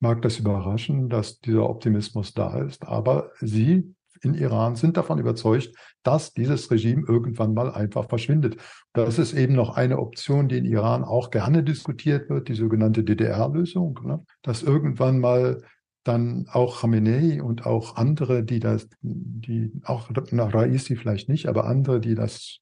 [0.00, 2.86] mag das überraschen, dass dieser Optimismus da ist.
[2.86, 8.56] Aber sie in Iran sind davon überzeugt, dass dieses Regime irgendwann mal einfach verschwindet.
[8.92, 13.04] Das ist eben noch eine Option, die in Iran auch gerne diskutiert wird, die sogenannte
[13.04, 14.24] DDR-Lösung, ne?
[14.42, 15.62] dass irgendwann mal
[16.04, 21.64] dann auch Khamenei und auch andere, die das, die auch nach Raisi vielleicht nicht, aber
[21.66, 22.58] andere, die das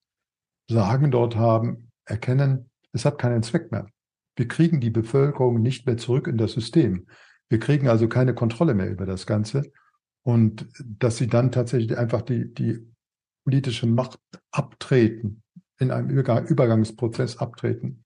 [0.69, 3.87] Sagen dort haben, erkennen, es hat keinen Zweck mehr.
[4.37, 7.07] Wir kriegen die Bevölkerung nicht mehr zurück in das System.
[7.49, 9.71] Wir kriegen also keine Kontrolle mehr über das Ganze.
[10.23, 12.79] Und dass sie dann tatsächlich einfach die, die
[13.45, 14.19] politische Macht
[14.51, 15.43] abtreten,
[15.79, 18.05] in einem Übergangsprozess abtreten.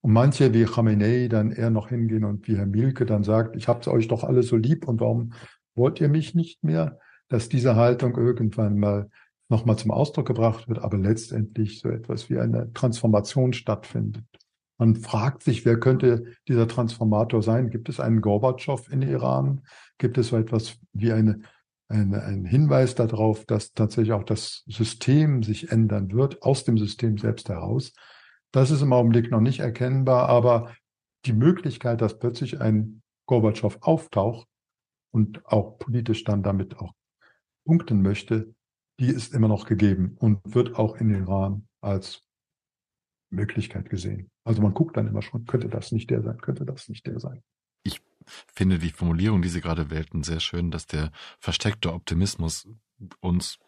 [0.00, 3.68] Und manche wie Khamenei dann eher noch hingehen und wie Herr Mielke dann sagt, ich
[3.68, 5.34] hab's euch doch alle so lieb und warum
[5.74, 6.98] wollt ihr mich nicht mehr?
[7.28, 9.10] Dass diese Haltung irgendwann mal
[9.50, 14.24] nochmal zum Ausdruck gebracht wird, aber letztendlich so etwas wie eine Transformation stattfindet.
[14.78, 17.68] Man fragt sich, wer könnte dieser Transformator sein?
[17.68, 19.62] Gibt es einen Gorbatschow in Iran?
[19.98, 21.40] Gibt es so etwas wie eine,
[21.88, 27.18] eine, einen Hinweis darauf, dass tatsächlich auch das System sich ändern wird, aus dem System
[27.18, 27.92] selbst heraus?
[28.52, 30.72] Das ist im Augenblick noch nicht erkennbar, aber
[31.26, 34.48] die Möglichkeit, dass plötzlich ein Gorbatschow auftaucht
[35.12, 36.94] und auch politisch dann damit auch
[37.64, 38.54] punkten möchte,
[39.00, 42.22] die ist immer noch gegeben und wird auch in Iran als
[43.30, 44.30] Möglichkeit gesehen.
[44.44, 47.18] Also man guckt dann immer schon, könnte das nicht der sein, könnte das nicht der
[47.18, 47.42] sein.
[47.82, 48.02] Ich
[48.52, 52.68] finde die Formulierung, die Sie gerade wählten, sehr schön, dass der versteckte Optimismus
[53.20, 53.58] uns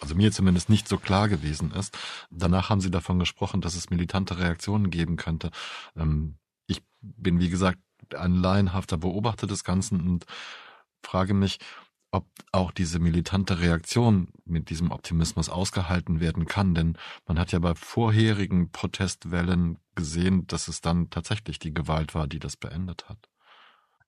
[0.00, 1.96] also mir zumindest nicht so klar gewesen ist.
[2.30, 5.50] Danach haben Sie davon gesprochen, dass es militante Reaktionen geben könnte.
[5.94, 7.78] Ähm, ich bin, wie gesagt,
[8.14, 10.24] ein laienhafter Beobachter des Ganzen und
[11.02, 11.58] frage mich,
[12.10, 16.74] ob auch diese militante Reaktion mit diesem Optimismus ausgehalten werden kann.
[16.74, 16.96] Denn
[17.26, 22.38] man hat ja bei vorherigen Protestwellen gesehen, dass es dann tatsächlich die Gewalt war, die
[22.38, 23.18] das beendet hat.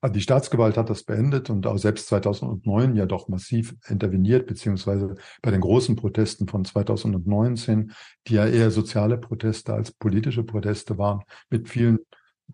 [0.03, 5.17] Also die Staatsgewalt hat das beendet und auch selbst 2009 ja doch massiv interveniert, beziehungsweise
[5.43, 7.93] bei den großen Protesten von 2019,
[8.27, 11.99] die ja eher soziale Proteste als politische Proteste waren, mit vielen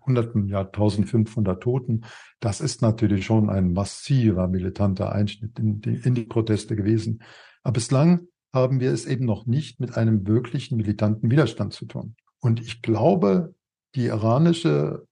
[0.04, 2.04] Hunderten, ja 1500 Toten.
[2.40, 7.22] Das ist natürlich schon ein massiver militanter Einschnitt in die, in die Proteste gewesen.
[7.62, 12.16] Aber bislang haben wir es eben noch nicht mit einem wirklichen militanten Widerstand zu tun.
[12.40, 13.54] Und ich glaube,
[13.94, 15.06] die iranische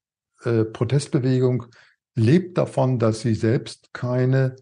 [0.45, 1.66] äh, Protestbewegung
[2.14, 4.57] lebt davon, dass sie selbst keine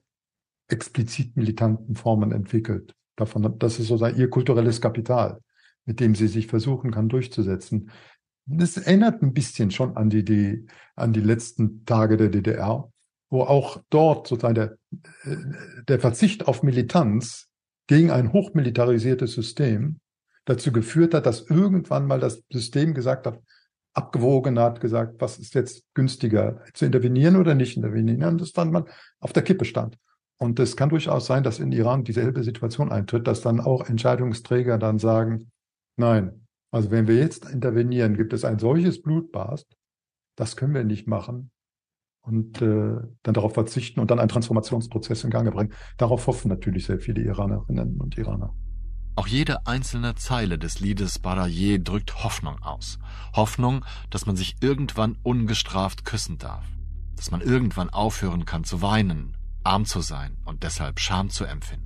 [0.69, 2.95] explizit militanten Formen entwickelt.
[3.17, 5.41] Davon, das ist sozusagen ihr kulturelles Kapital,
[5.85, 7.91] mit dem sie sich versuchen kann durchzusetzen.
[8.47, 10.67] Das erinnert ein bisschen schon an die, die,
[10.97, 12.91] an die letzten Tage der DDR,
[13.31, 14.77] wo auch dort sozusagen der,
[15.25, 15.37] äh,
[15.89, 17.49] der Verzicht auf Militanz
[17.87, 20.01] gegen ein hochmilitarisiertes System
[20.45, 23.41] dazu geführt hat, dass irgendwann mal das System gesagt hat,
[23.95, 28.71] abgewogen hat, gesagt, was ist jetzt günstiger, zu intervenieren oder nicht intervenieren, und das dann
[28.71, 28.87] mal
[29.21, 29.99] auf der Kippe stand.
[30.39, 34.79] Und es kann durchaus sein, dass in Iran dieselbe Situation eintritt, dass dann auch Entscheidungsträger
[34.79, 35.53] dann sagen,
[35.97, 36.42] nein,
[36.73, 39.65] also wenn wir jetzt intervenieren, gibt es ein solches Blutbad,
[40.37, 41.51] das können wir nicht machen
[42.23, 45.73] und äh, dann darauf verzichten und dann einen Transformationsprozess in Gang bringen.
[45.99, 48.55] Darauf hoffen natürlich sehr viele Iranerinnen und Iraner.
[49.17, 52.99] Auch jede einzelne Zeile des Liedes Baraye drückt Hoffnung aus.
[53.35, 56.65] Hoffnung, dass man sich irgendwann ungestraft küssen darf.
[57.17, 61.82] Dass man irgendwann aufhören kann zu weinen, arm zu sein und deshalb Scham zu empfinden.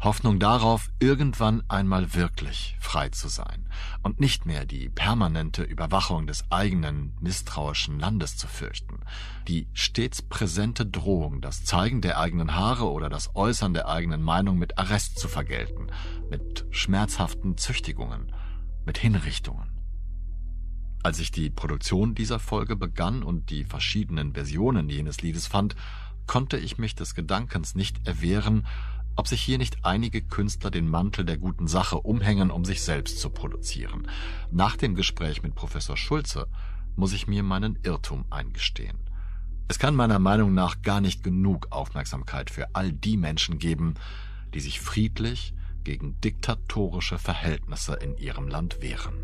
[0.00, 3.68] Hoffnung darauf, irgendwann einmal wirklich frei zu sein
[4.02, 9.00] und nicht mehr die permanente Überwachung des eigenen misstrauischen Landes zu fürchten,
[9.48, 14.56] die stets präsente Drohung, das Zeigen der eigenen Haare oder das Äußern der eigenen Meinung
[14.56, 15.88] mit Arrest zu vergelten,
[16.30, 18.32] mit schmerzhaften Züchtigungen,
[18.86, 19.68] mit Hinrichtungen.
[21.02, 25.74] Als ich die Produktion dieser Folge begann und die verschiedenen Versionen jenes Liedes fand,
[26.26, 28.66] konnte ich mich des Gedankens nicht erwehren,
[29.18, 33.18] ob sich hier nicht einige Künstler den Mantel der guten Sache umhängen, um sich selbst
[33.18, 34.06] zu produzieren.
[34.52, 36.46] Nach dem Gespräch mit Professor Schulze
[36.94, 38.96] muss ich mir meinen Irrtum eingestehen.
[39.66, 43.94] Es kann meiner Meinung nach gar nicht genug Aufmerksamkeit für all die Menschen geben,
[44.54, 45.52] die sich friedlich
[45.82, 49.16] gegen diktatorische Verhältnisse in ihrem Land wehren.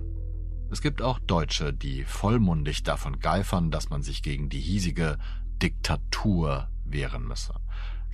[0.73, 5.19] Es gibt auch Deutsche, die vollmundig davon geifern, dass man sich gegen die hiesige
[5.63, 7.55] Diktatur wehren müsse,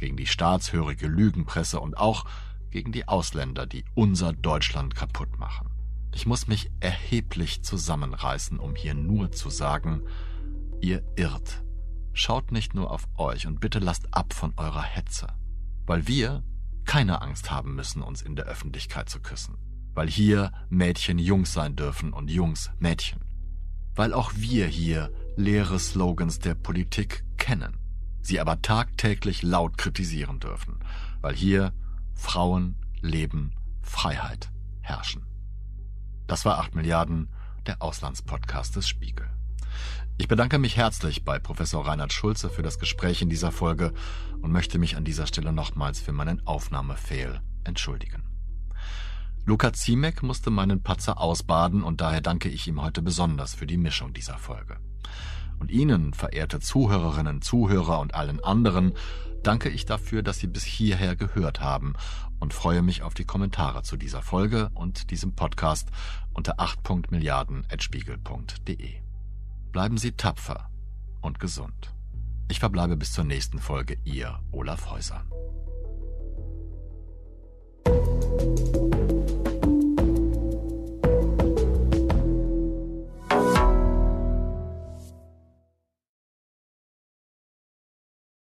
[0.01, 2.25] gegen die staatshörige Lügenpresse und auch
[2.71, 5.69] gegen die Ausländer, die unser Deutschland kaputt machen.
[6.13, 10.03] Ich muss mich erheblich zusammenreißen, um hier nur zu sagen,
[10.81, 11.63] ihr irrt.
[12.13, 15.29] Schaut nicht nur auf euch und bitte lasst ab von eurer Hetze,
[15.87, 16.43] weil wir
[16.85, 19.59] keine Angst haben müssen, uns in der Öffentlichkeit zu küssen,
[19.95, 23.21] weil hier Mädchen Jungs sein dürfen und Jungs Mädchen,
[23.95, 27.80] weil auch wir hier leere Slogans der Politik kennen
[28.23, 30.81] sie aber tagtäglich laut kritisieren dürfen,
[31.21, 31.73] weil hier
[32.15, 33.53] Frauen, Leben,
[33.83, 34.51] Freiheit
[34.81, 35.27] herrschen.
[36.27, 37.29] Das war 8 Milliarden,
[37.67, 39.29] der Auslandspodcast des Spiegel.
[40.19, 43.93] Ich bedanke mich herzlich bei Professor Reinhard Schulze für das Gespräch in dieser Folge
[44.43, 48.25] und möchte mich an dieser Stelle nochmals für meinen Aufnahmefehl entschuldigen.
[49.47, 53.79] Luca Ziemek musste meinen Patzer ausbaden und daher danke ich ihm heute besonders für die
[53.79, 54.77] Mischung dieser Folge.
[55.61, 58.95] Und Ihnen, verehrte Zuhörerinnen, Zuhörer und allen anderen,
[59.43, 61.95] danke ich dafür, dass Sie bis hierher gehört haben
[62.41, 65.91] und freue mich auf die Kommentare zu dieser Folge und diesem Podcast
[66.33, 68.95] unter 8.milliarden.spiegel.de.
[69.71, 70.71] Bleiben Sie tapfer
[71.21, 71.93] und gesund.
[72.49, 75.25] Ich verbleibe bis zur nächsten Folge, Ihr Olaf Häuser.